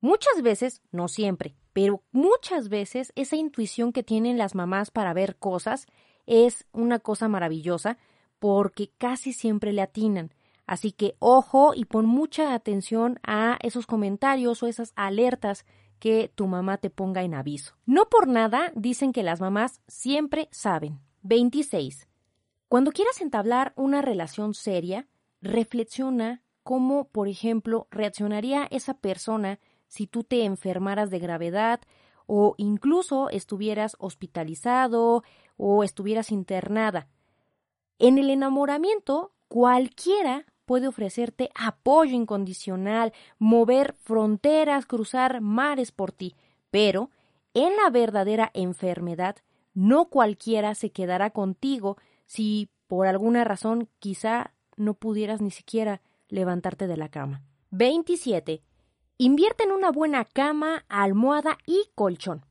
Muchas 0.00 0.42
veces, 0.42 0.82
no 0.92 1.08
siempre, 1.08 1.56
pero 1.72 2.02
muchas 2.12 2.68
veces 2.68 3.12
esa 3.16 3.36
intuición 3.36 3.92
que 3.92 4.02
tienen 4.02 4.38
las 4.38 4.54
mamás 4.54 4.90
para 4.90 5.12
ver 5.12 5.36
cosas 5.36 5.86
es 6.26 6.66
una 6.72 6.98
cosa 6.98 7.28
maravillosa 7.28 7.98
porque 8.38 8.90
casi 8.98 9.32
siempre 9.32 9.72
le 9.72 9.82
atinan. 9.82 10.32
Así 10.66 10.92
que 10.92 11.16
ojo 11.18 11.72
y 11.74 11.86
pon 11.86 12.06
mucha 12.06 12.54
atención 12.54 13.18
a 13.22 13.58
esos 13.62 13.86
comentarios 13.86 14.62
o 14.62 14.66
esas 14.66 14.92
alertas 14.96 15.64
que 15.98 16.30
tu 16.34 16.46
mamá 16.46 16.78
te 16.78 16.90
ponga 16.90 17.22
en 17.22 17.34
aviso. 17.34 17.74
No 17.86 18.08
por 18.08 18.28
nada 18.28 18.70
dicen 18.74 19.12
que 19.12 19.22
las 19.22 19.40
mamás 19.40 19.80
siempre 19.88 20.48
saben. 20.52 21.00
26. 21.22 22.06
Cuando 22.68 22.92
quieras 22.92 23.20
entablar 23.20 23.72
una 23.76 24.02
relación 24.02 24.54
seria, 24.54 25.08
reflexiona 25.40 26.42
cómo, 26.62 27.08
por 27.08 27.28
ejemplo, 27.28 27.88
reaccionaría 27.90 28.68
esa 28.70 28.94
persona 28.94 29.58
si 29.88 30.06
tú 30.06 30.22
te 30.22 30.44
enfermaras 30.44 31.10
de 31.10 31.18
gravedad 31.18 31.80
o 32.26 32.54
incluso 32.58 33.30
estuvieras 33.30 33.96
hospitalizado 33.98 35.24
o 35.56 35.82
estuvieras 35.82 36.30
internada. 36.30 37.08
En 37.98 38.18
el 38.18 38.30
enamoramiento, 38.30 39.32
cualquiera 39.48 40.46
puede 40.66 40.86
ofrecerte 40.86 41.50
apoyo 41.54 42.14
incondicional, 42.14 43.12
mover 43.38 43.96
fronteras, 44.00 44.86
cruzar 44.86 45.40
mares 45.40 45.90
por 45.90 46.12
ti, 46.12 46.36
pero 46.70 47.10
en 47.54 47.74
la 47.76 47.90
verdadera 47.90 48.50
enfermedad 48.52 49.36
no 49.72 50.10
cualquiera 50.10 50.74
se 50.74 50.90
quedará 50.90 51.30
contigo 51.30 51.96
si 52.26 52.68
por 52.86 53.06
alguna 53.06 53.44
razón 53.44 53.88
quizá 53.98 54.52
no 54.76 54.94
pudieras 54.94 55.40
ni 55.40 55.50
siquiera 55.50 56.02
levantarte 56.28 56.86
de 56.86 56.96
la 56.96 57.08
cama. 57.08 57.42
27. 57.70 58.62
Invierte 59.20 59.64
en 59.64 59.72
una 59.72 59.90
buena 59.90 60.24
cama, 60.24 60.84
almohada 60.88 61.58
y 61.66 61.90
colchón. 61.96 62.46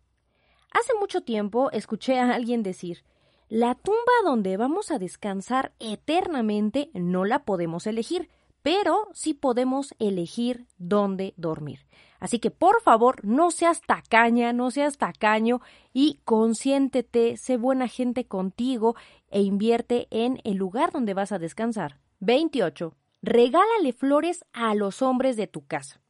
Hace 0.70 0.94
mucho 1.00 1.22
tiempo 1.22 1.72
escuché 1.72 2.20
a 2.20 2.36
alguien 2.36 2.62
decir 2.62 3.06
la 3.48 3.74
tumba 3.74 4.12
donde 4.26 4.58
vamos 4.58 4.92
a 4.92 5.00
descansar 5.00 5.72
eternamente 5.80 6.90
no 6.94 7.24
la 7.24 7.46
podemos 7.46 7.88
elegir, 7.88 8.30
pero 8.64 9.08
sí 9.14 9.34
podemos 9.34 9.96
elegir 9.98 10.66
dónde 10.78 11.34
dormir. 11.38 11.86
Así 12.20 12.40
que 12.40 12.52
por 12.52 12.82
favor, 12.82 13.24
no 13.24 13.50
seas 13.52 13.80
tacaña, 13.80 14.52
no 14.52 14.70
seas 14.70 14.98
tacaño 14.98 15.62
y 15.94 16.20
consiéntete, 16.26 17.38
sé 17.38 17.56
buena 17.56 17.88
gente 17.88 18.26
contigo 18.26 18.98
e 19.30 19.42
invierte 19.42 20.10
en 20.12 20.42
el 20.44 20.58
lugar 20.58 20.92
donde 20.92 21.14
vas 21.14 21.32
a 21.32 21.40
descansar. 21.40 22.02
28. 22.20 22.94
Regálale 23.22 23.94
flores 23.94 24.44
a 24.52 24.76
los 24.76 25.02
hombres 25.02 25.38
de 25.38 25.48
tu 25.48 25.66
casa. 25.66 26.02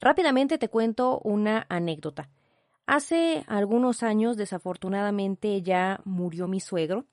Rápidamente 0.00 0.58
te 0.58 0.68
cuento 0.68 1.20
una 1.24 1.66
anécdota. 1.68 2.28
Hace 2.86 3.44
algunos 3.48 4.02
años, 4.02 4.36
desafortunadamente, 4.36 5.62
ya 5.62 6.00
murió 6.04 6.46
mi 6.46 6.60
suegro. 6.60 7.04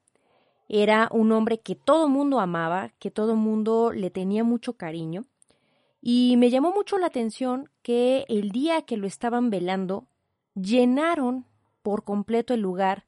Era 0.69 1.09
un 1.11 1.31
hombre 1.31 1.59
que 1.59 1.75
todo 1.75 2.09
mundo 2.09 2.39
amaba, 2.39 2.91
que 2.99 3.11
todo 3.11 3.35
mundo 3.35 3.91
le 3.91 4.09
tenía 4.09 4.43
mucho 4.43 4.73
cariño. 4.73 5.25
Y 6.01 6.35
me 6.37 6.49
llamó 6.49 6.73
mucho 6.73 6.97
la 6.97 7.07
atención 7.07 7.69
que 7.81 8.25
el 8.27 8.51
día 8.51 8.81
que 8.83 8.97
lo 8.97 9.07
estaban 9.07 9.49
velando, 9.49 10.05
llenaron 10.53 11.45
por 11.81 12.03
completo 12.03 12.53
el 12.53 12.59
lugar 12.59 13.05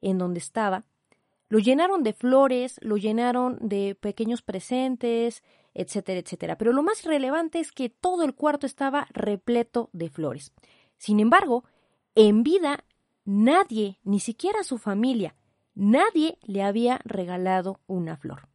en 0.00 0.18
donde 0.18 0.38
estaba. 0.38 0.84
Lo 1.48 1.58
llenaron 1.58 2.02
de 2.02 2.12
flores, 2.12 2.78
lo 2.82 2.96
llenaron 2.96 3.58
de 3.60 3.94
pequeños 3.94 4.42
presentes, 4.42 5.42
etcétera, 5.74 6.20
etcétera. 6.20 6.58
Pero 6.58 6.72
lo 6.72 6.82
más 6.82 7.04
relevante 7.04 7.60
es 7.60 7.72
que 7.72 7.88
todo 7.88 8.24
el 8.24 8.34
cuarto 8.34 8.66
estaba 8.66 9.06
repleto 9.10 9.90
de 9.92 10.10
flores. 10.10 10.52
Sin 10.96 11.20
embargo, 11.20 11.64
en 12.14 12.42
vida, 12.42 12.84
nadie, 13.24 13.98
ni 14.02 14.20
siquiera 14.20 14.64
su 14.64 14.78
familia, 14.78 15.34
nadie 15.74 16.38
le 16.42 16.62
había 16.62 17.00
regalado 17.04 17.80
una 17.86 18.16
flor. 18.16 18.48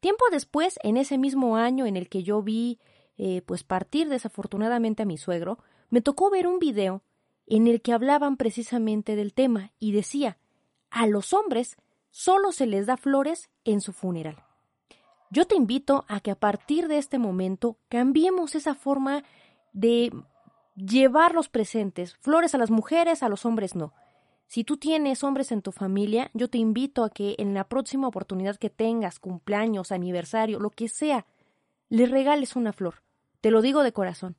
Tiempo 0.00 0.24
después, 0.30 0.78
en 0.82 0.96
ese 0.96 1.18
mismo 1.18 1.56
año 1.56 1.86
en 1.86 1.96
el 1.96 2.08
que 2.08 2.22
yo 2.22 2.42
vi 2.42 2.78
eh, 3.16 3.42
pues 3.42 3.64
partir 3.64 4.08
desafortunadamente 4.08 5.02
a 5.02 5.06
mi 5.06 5.18
suegro, 5.18 5.58
me 5.90 6.00
tocó 6.00 6.30
ver 6.30 6.46
un 6.46 6.58
video 6.58 7.02
en 7.46 7.66
el 7.66 7.82
que 7.82 7.92
hablaban 7.92 8.36
precisamente 8.36 9.16
del 9.16 9.34
tema 9.34 9.72
y 9.80 9.92
decía 9.92 10.38
a 10.90 11.06
los 11.06 11.32
hombres 11.32 11.76
solo 12.10 12.52
se 12.52 12.66
les 12.66 12.86
da 12.86 12.96
flores 12.96 13.50
en 13.64 13.80
su 13.80 13.92
funeral. 13.92 14.47
Yo 15.30 15.46
te 15.46 15.56
invito 15.56 16.04
a 16.08 16.20
que 16.20 16.30
a 16.30 16.38
partir 16.38 16.88
de 16.88 16.98
este 16.98 17.18
momento 17.18 17.78
cambiemos 17.88 18.54
esa 18.54 18.74
forma 18.74 19.24
de 19.72 20.10
llevar 20.74 21.34
los 21.34 21.48
presentes, 21.48 22.16
flores 22.16 22.54
a 22.54 22.58
las 22.58 22.70
mujeres, 22.70 23.22
a 23.22 23.28
los 23.28 23.44
hombres 23.44 23.74
no. 23.74 23.92
Si 24.46 24.64
tú 24.64 24.78
tienes 24.78 25.22
hombres 25.24 25.52
en 25.52 25.60
tu 25.60 25.72
familia, 25.72 26.30
yo 26.32 26.48
te 26.48 26.56
invito 26.56 27.04
a 27.04 27.10
que 27.10 27.34
en 27.38 27.52
la 27.52 27.68
próxima 27.68 28.08
oportunidad 28.08 28.56
que 28.56 28.70
tengas, 28.70 29.18
cumpleaños, 29.18 29.92
aniversario, 29.92 30.58
lo 30.58 30.70
que 30.70 30.88
sea, 30.88 31.26
le 31.90 32.06
regales 32.06 32.56
una 32.56 32.72
flor. 32.72 33.02
Te 33.42 33.50
lo 33.50 33.60
digo 33.60 33.82
de 33.82 33.92
corazón. 33.92 34.36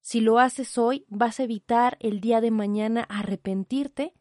Si 0.00 0.20
lo 0.20 0.38
haces 0.38 0.78
hoy, 0.78 1.04
vas 1.08 1.40
a 1.40 1.42
evitar 1.42 1.98
el 2.00 2.20
día 2.20 2.40
de 2.40 2.52
mañana 2.52 3.02
arrepentirte 3.02 4.14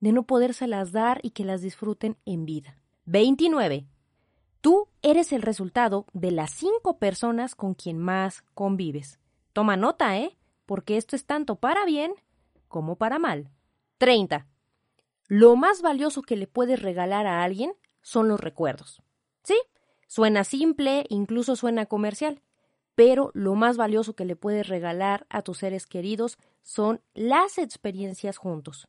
de 0.00 0.12
no 0.12 0.24
podérselas 0.24 0.92
dar 0.92 1.20
y 1.22 1.30
que 1.30 1.44
las 1.44 1.62
disfruten 1.62 2.18
en 2.26 2.44
vida. 2.44 2.78
29. 3.06 3.86
Tú 4.66 4.88
eres 5.00 5.30
el 5.30 5.42
resultado 5.42 6.06
de 6.12 6.32
las 6.32 6.50
cinco 6.50 6.98
personas 6.98 7.54
con 7.54 7.74
quien 7.74 8.00
más 8.00 8.42
convives. 8.52 9.20
Toma 9.52 9.76
nota, 9.76 10.18
¿eh? 10.18 10.36
porque 10.64 10.96
esto 10.96 11.14
es 11.14 11.24
tanto 11.24 11.54
para 11.54 11.84
bien 11.84 12.12
como 12.66 12.96
para 12.96 13.20
mal. 13.20 13.48
30. 13.98 14.48
Lo 15.28 15.54
más 15.54 15.82
valioso 15.82 16.20
que 16.22 16.34
le 16.34 16.48
puedes 16.48 16.82
regalar 16.82 17.28
a 17.28 17.44
alguien 17.44 17.74
son 18.02 18.26
los 18.26 18.40
recuerdos. 18.40 19.00
¿Sí? 19.44 19.54
Suena 20.08 20.42
simple, 20.42 21.06
incluso 21.10 21.54
suena 21.54 21.86
comercial, 21.86 22.42
pero 22.96 23.30
lo 23.34 23.54
más 23.54 23.76
valioso 23.76 24.16
que 24.16 24.24
le 24.24 24.34
puedes 24.34 24.66
regalar 24.66 25.26
a 25.30 25.42
tus 25.42 25.58
seres 25.58 25.86
queridos 25.86 26.38
son 26.64 27.00
las 27.14 27.58
experiencias 27.58 28.36
juntos. 28.36 28.88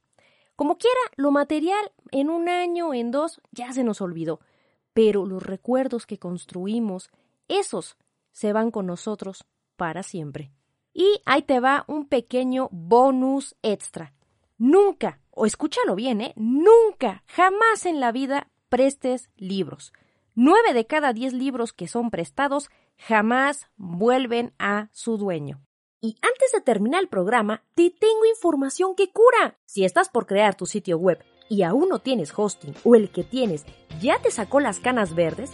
Como 0.56 0.80
quiera, 0.80 1.02
lo 1.18 1.30
material 1.30 1.92
en 2.10 2.32
un 2.32 2.50
año, 2.50 2.96
en 2.96 3.12
dos, 3.12 3.42
ya 3.52 3.74
se 3.74 3.84
nos 3.84 4.02
olvidó, 4.02 4.40
pero 4.98 5.28
los 5.28 5.44
recuerdos 5.44 6.08
que 6.08 6.18
construimos, 6.18 7.12
esos 7.48 7.98
se 8.32 8.52
van 8.52 8.72
con 8.72 8.88
nosotros 8.88 9.46
para 9.76 10.02
siempre. 10.02 10.52
Y 10.92 11.22
ahí 11.24 11.44
te 11.44 11.60
va 11.60 11.86
un 11.88 12.08
pequeño 12.08 12.68
bonus 12.72 13.56
extra. 13.62 14.16
Nunca, 14.58 15.22
o 15.30 15.46
escúchalo 15.46 15.94
bien, 15.94 16.22
¿eh? 16.22 16.34
Nunca, 16.36 17.22
jamás 17.28 17.86
en 17.86 18.00
la 18.00 18.12
vida 18.12 18.50
prestes 18.70 19.30
libros. 19.36 19.94
Nueve 20.34 20.74
de 20.74 20.88
cada 20.88 21.14
diez 21.14 21.32
libros 21.32 21.74
que 21.74 21.88
son 21.88 22.10
prestados 22.10 22.72
jamás 22.98 23.68
vuelven 23.76 24.56
a 24.58 24.90
su 24.94 25.20
dueño. 25.20 25.62
Y 26.02 26.16
antes 26.24 26.54
de 26.54 26.62
terminar 26.62 27.02
el 27.04 27.08
programa, 27.08 27.64
te 27.76 27.92
tengo 27.92 28.26
información 28.26 28.96
que 28.96 29.12
cura. 29.12 29.60
Si 29.66 29.86
estás 29.86 30.10
por 30.10 30.26
crear 30.26 30.56
tu 30.56 30.66
sitio 30.66 30.98
web 30.98 31.24
y 31.50 31.64
aún 31.64 31.90
no 31.90 32.00
tienes 32.00 32.34
hosting 32.36 32.74
o 32.84 32.96
el 32.96 33.10
que 33.10 33.24
tienes 33.24 33.66
ya 34.00 34.20
te 34.20 34.32
sacó 34.32 34.60
las 34.60 34.80
canas 34.80 35.16
verdes, 35.16 35.52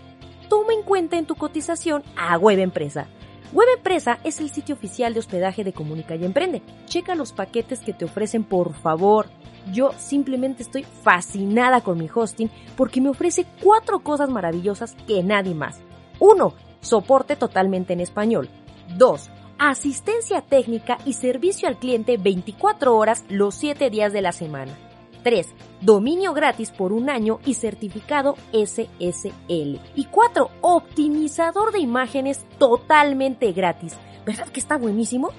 toma 0.50 0.74
en 0.74 0.84
cuenta 0.84 1.18
en 1.18 1.26
tu 1.26 1.36
cotización 1.36 2.04
a 2.16 2.38
Web 2.38 2.60
Empresa. 2.60 3.08
Web 3.54 3.68
Empresa 3.78 4.20
es 4.24 4.40
el 4.40 4.50
sitio 4.50 4.74
oficial 4.74 5.14
de 5.14 5.20
hospedaje 5.20 5.64
de 5.64 5.74
Comunica 5.74 6.16
y 6.16 6.26
Emprende. 6.26 6.64
Checa 6.86 7.14
los 7.14 7.34
paquetes 7.34 7.82
que 7.82 7.94
te 7.94 8.06
ofrecen, 8.06 8.44
por 8.44 8.74
favor. 8.74 9.28
Yo 9.72 9.92
simplemente 9.98 10.64
estoy 10.64 10.84
fascinada 10.84 11.82
con 11.82 12.00
mi 12.00 12.10
hosting 12.14 12.50
porque 12.76 13.00
me 13.00 13.10
ofrece 13.10 13.46
cuatro 13.62 14.00
cosas 14.00 14.30
maravillosas 14.30 14.96
que 15.08 15.22
nadie 15.22 15.54
más. 15.54 15.82
1. 16.20 16.54
Soporte 16.82 17.36
totalmente 17.36 17.94
en 17.94 18.00
español. 18.00 18.50
2. 18.98 19.30
Asistencia 19.60 20.42
técnica 20.42 20.98
y 21.06 21.14
servicio 21.14 21.68
al 21.68 21.78
cliente 21.78 22.18
24 22.18 22.98
horas 22.98 23.24
los 23.30 23.54
7 23.56 23.90
días 23.92 24.12
de 24.14 24.22
la 24.22 24.32
semana. 24.32 24.76
3. 25.24 25.48
Dominio 25.82 26.34
gratis 26.34 26.72
por 26.72 26.94
un 26.94 27.10
año 27.10 27.40
y 27.46 27.56
certificado 27.56 28.36
SSL. 28.52 29.80
Y 29.96 30.06
4. 30.12 30.50
Optimizador 30.62 31.72
de 31.72 31.80
imágenes 31.80 32.46
totalmente 32.58 33.52
gratis. 33.52 33.96
¿Verdad 34.26 34.48
que 34.50 34.60
está 34.60 34.78
buenísimo? 34.78 35.32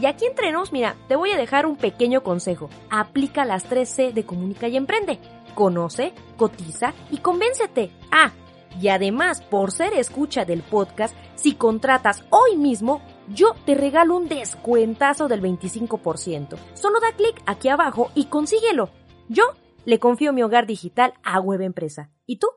Y 0.00 0.06
aquí 0.06 0.24
entre 0.24 0.52
nos, 0.52 0.72
mira, 0.72 0.96
te 1.08 1.16
voy 1.16 1.32
a 1.32 1.36
dejar 1.36 1.66
un 1.66 1.76
pequeño 1.76 2.22
consejo. 2.22 2.70
Aplica 2.90 3.44
las 3.44 3.68
3C 3.68 4.12
de 4.12 4.24
Comunica 4.24 4.68
y 4.68 4.76
Emprende. 4.76 5.18
Conoce, 5.54 6.14
cotiza 6.36 6.94
y 7.10 7.18
convéncete. 7.18 7.90
Ah, 8.10 8.32
y 8.80 8.88
además, 8.88 9.42
por 9.42 9.70
ser 9.70 9.92
escucha 9.94 10.44
del 10.44 10.62
podcast, 10.62 11.14
si 11.34 11.54
contratas 11.54 12.24
hoy 12.30 12.56
mismo, 12.56 13.02
yo 13.28 13.54
te 13.66 13.74
regalo 13.74 14.16
un 14.16 14.28
descuentazo 14.28 15.28
del 15.28 15.42
25%. 15.42 16.56
Solo 16.74 17.00
da 17.00 17.12
clic 17.12 17.42
aquí 17.46 17.68
abajo 17.68 18.10
y 18.14 18.26
consíguelo. 18.26 18.90
Yo 19.28 19.44
le 19.84 19.98
confío 19.98 20.32
mi 20.32 20.42
hogar 20.42 20.66
digital 20.66 21.14
a 21.22 21.40
Web 21.40 21.62
Empresa. 21.62 22.10
¿Y 22.26 22.36
tú? 22.36 22.48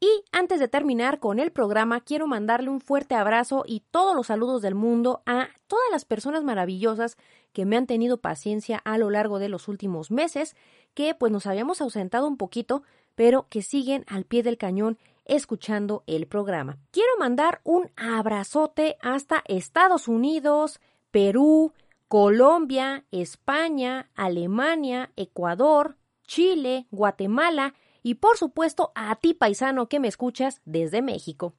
Y 0.00 0.24
antes 0.32 0.60
de 0.60 0.68
terminar 0.68 1.18
con 1.18 1.38
el 1.38 1.50
programa, 1.50 2.00
quiero 2.00 2.26
mandarle 2.26 2.68
un 2.68 2.80
fuerte 2.80 3.14
abrazo 3.14 3.64
y 3.66 3.80
todos 3.90 4.14
los 4.14 4.26
saludos 4.26 4.60
del 4.60 4.74
mundo 4.74 5.22
a 5.24 5.48
todas 5.66 5.86
las 5.90 6.04
personas 6.04 6.44
maravillosas 6.44 7.16
que 7.52 7.64
me 7.64 7.76
han 7.76 7.86
tenido 7.86 8.18
paciencia 8.18 8.82
a 8.84 8.98
lo 8.98 9.08
largo 9.08 9.38
de 9.38 9.48
los 9.48 9.66
últimos 9.68 10.10
meses, 10.10 10.56
que 10.92 11.14
pues 11.14 11.32
nos 11.32 11.46
habíamos 11.46 11.80
ausentado 11.80 12.26
un 12.26 12.36
poquito, 12.36 12.82
pero 13.14 13.46
que 13.48 13.62
siguen 13.62 14.04
al 14.08 14.24
pie 14.24 14.42
del 14.42 14.58
cañón 14.58 14.98
escuchando 15.24 16.02
el 16.06 16.26
programa. 16.26 16.76
Quiero 16.90 17.16
mandar 17.18 17.60
un 17.64 17.90
abrazote 17.96 18.96
hasta 19.00 19.42
Estados 19.46 20.06
Unidos, 20.06 20.80
Perú, 21.10 21.72
Colombia, 22.08 23.04
España, 23.10 24.10
Alemania, 24.14 25.12
Ecuador, 25.16 25.96
Chile, 26.26 26.86
Guatemala 26.90 27.74
y 28.02 28.14
por 28.14 28.36
supuesto 28.36 28.92
a 28.94 29.14
ti 29.16 29.34
paisano 29.34 29.88
que 29.88 30.00
me 30.00 30.08
escuchas 30.08 30.60
desde 30.64 31.02
México. 31.02 31.54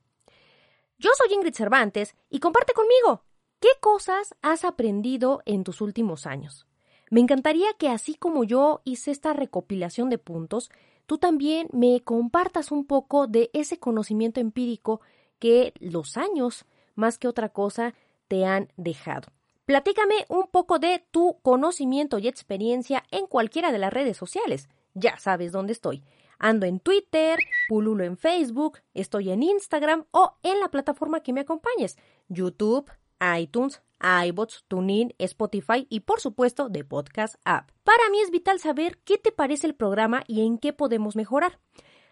Yo 0.97 1.09
soy 1.17 1.33
Ingrid 1.33 1.53
Cervantes 1.53 2.15
y 2.29 2.39
comparte 2.39 2.73
conmigo 2.73 3.23
qué 3.59 3.69
cosas 3.81 4.35
has 4.41 4.63
aprendido 4.63 5.41
en 5.45 5.63
tus 5.63 5.81
últimos 5.81 6.25
años. 6.25 6.67
Me 7.09 7.19
encantaría 7.19 7.67
que 7.77 7.89
así 7.89 8.15
como 8.15 8.43
yo 8.43 8.81
hice 8.83 9.11
esta 9.11 9.33
recopilación 9.33 10.09
de 10.09 10.17
puntos, 10.17 10.71
tú 11.05 11.17
también 11.17 11.67
me 11.71 12.01
compartas 12.01 12.71
un 12.71 12.85
poco 12.85 13.27
de 13.27 13.49
ese 13.53 13.79
conocimiento 13.79 14.39
empírico 14.39 15.01
que 15.39 15.73
los 15.79 16.17
años, 16.17 16.65
más 16.95 17.17
que 17.17 17.27
otra 17.27 17.49
cosa, 17.49 17.93
te 18.27 18.45
han 18.45 18.71
dejado. 18.77 19.27
Platícame 19.65 20.25
un 20.29 20.47
poco 20.47 20.77
de 20.77 21.03
tu 21.09 21.39
conocimiento 21.41 22.19
y 22.19 22.27
experiencia 22.27 23.03
en 23.09 23.25
cualquiera 23.25 23.71
de 23.71 23.79
las 23.79 23.91
redes 23.91 24.15
sociales. 24.15 24.69
Ya 24.93 25.17
sabes 25.17 25.51
dónde 25.51 25.73
estoy. 25.73 26.03
Ando 26.37 26.67
en 26.67 26.79
Twitter, 26.79 27.39
pululo 27.67 28.03
en 28.03 28.15
Facebook, 28.15 28.79
estoy 28.93 29.31
en 29.31 29.41
Instagram 29.41 30.05
o 30.11 30.37
en 30.43 30.59
la 30.59 30.69
plataforma 30.69 31.21
que 31.21 31.33
me 31.33 31.41
acompañes, 31.41 31.97
YouTube, 32.27 32.91
iTunes, 33.39 33.81
iBots, 34.27 34.65
TuneIn, 34.67 35.15
Spotify 35.17 35.87
y 35.89 36.01
por 36.01 36.19
supuesto 36.19 36.69
de 36.69 36.83
Podcast 36.83 37.35
App. 37.43 37.71
Para 37.83 38.09
mí 38.11 38.19
es 38.19 38.29
vital 38.29 38.59
saber 38.59 38.99
qué 38.99 39.17
te 39.17 39.31
parece 39.31 39.65
el 39.65 39.73
programa 39.73 40.23
y 40.27 40.45
en 40.45 40.59
qué 40.59 40.73
podemos 40.73 41.15
mejorar. 41.15 41.59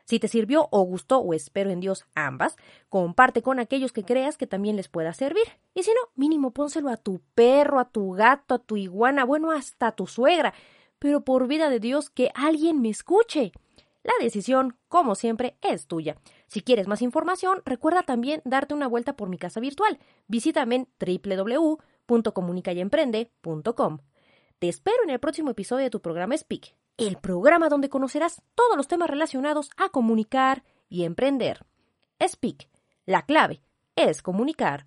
Si 0.05 0.19
te 0.19 0.27
sirvió 0.27 0.67
o 0.71 0.81
gustó 0.81 1.19
o 1.19 1.33
espero 1.33 1.69
en 1.69 1.79
Dios 1.79 2.05
ambas, 2.13 2.57
comparte 2.89 3.41
con 3.41 3.59
aquellos 3.59 3.93
que 3.93 4.03
creas 4.03 4.37
que 4.37 4.47
también 4.47 4.75
les 4.75 4.89
pueda 4.89 5.13
servir. 5.13 5.45
Y 5.73 5.83
si 5.83 5.91
no, 5.91 6.01
mínimo 6.15 6.51
pónselo 6.51 6.89
a 6.89 6.97
tu 6.97 7.21
perro, 7.35 7.79
a 7.79 7.89
tu 7.89 8.11
gato, 8.11 8.55
a 8.55 8.59
tu 8.59 8.75
iguana, 8.75 9.23
bueno, 9.23 9.51
hasta 9.51 9.87
a 9.87 9.95
tu 9.95 10.07
suegra. 10.07 10.53
Pero 10.99 11.21
por 11.21 11.47
vida 11.47 11.69
de 11.69 11.79
Dios 11.79 12.09
que 12.09 12.31
alguien 12.35 12.81
me 12.81 12.89
escuche. 12.89 13.53
La 14.03 14.13
decisión, 14.19 14.75
como 14.89 15.15
siempre, 15.15 15.55
es 15.61 15.87
tuya. 15.87 16.17
Si 16.47 16.61
quieres 16.61 16.87
más 16.87 17.01
información, 17.01 17.61
recuerda 17.65 18.03
también 18.03 18.41
darte 18.43 18.73
una 18.73 18.87
vuelta 18.87 19.15
por 19.15 19.29
mi 19.29 19.37
casa 19.37 19.61
virtual. 19.61 19.97
Visítame 20.27 20.75
en 20.75 20.89
www.comunicayemprende.com. 20.99 23.99
Te 24.59 24.67
espero 24.67 24.97
en 25.03 25.09
el 25.09 25.19
próximo 25.19 25.51
episodio 25.51 25.85
de 25.85 25.89
tu 25.89 26.01
programa 26.01 26.37
Speak 26.37 26.75
el 26.97 27.17
programa 27.17 27.69
donde 27.69 27.89
conocerás 27.89 28.41
todos 28.55 28.77
los 28.77 28.87
temas 28.87 29.09
relacionados 29.09 29.69
a 29.77 29.89
comunicar 29.89 30.63
y 30.89 31.03
emprender. 31.03 31.65
Speak. 32.25 32.69
La 33.05 33.25
clave 33.25 33.61
es 33.95 34.21
comunicar. 34.21 34.85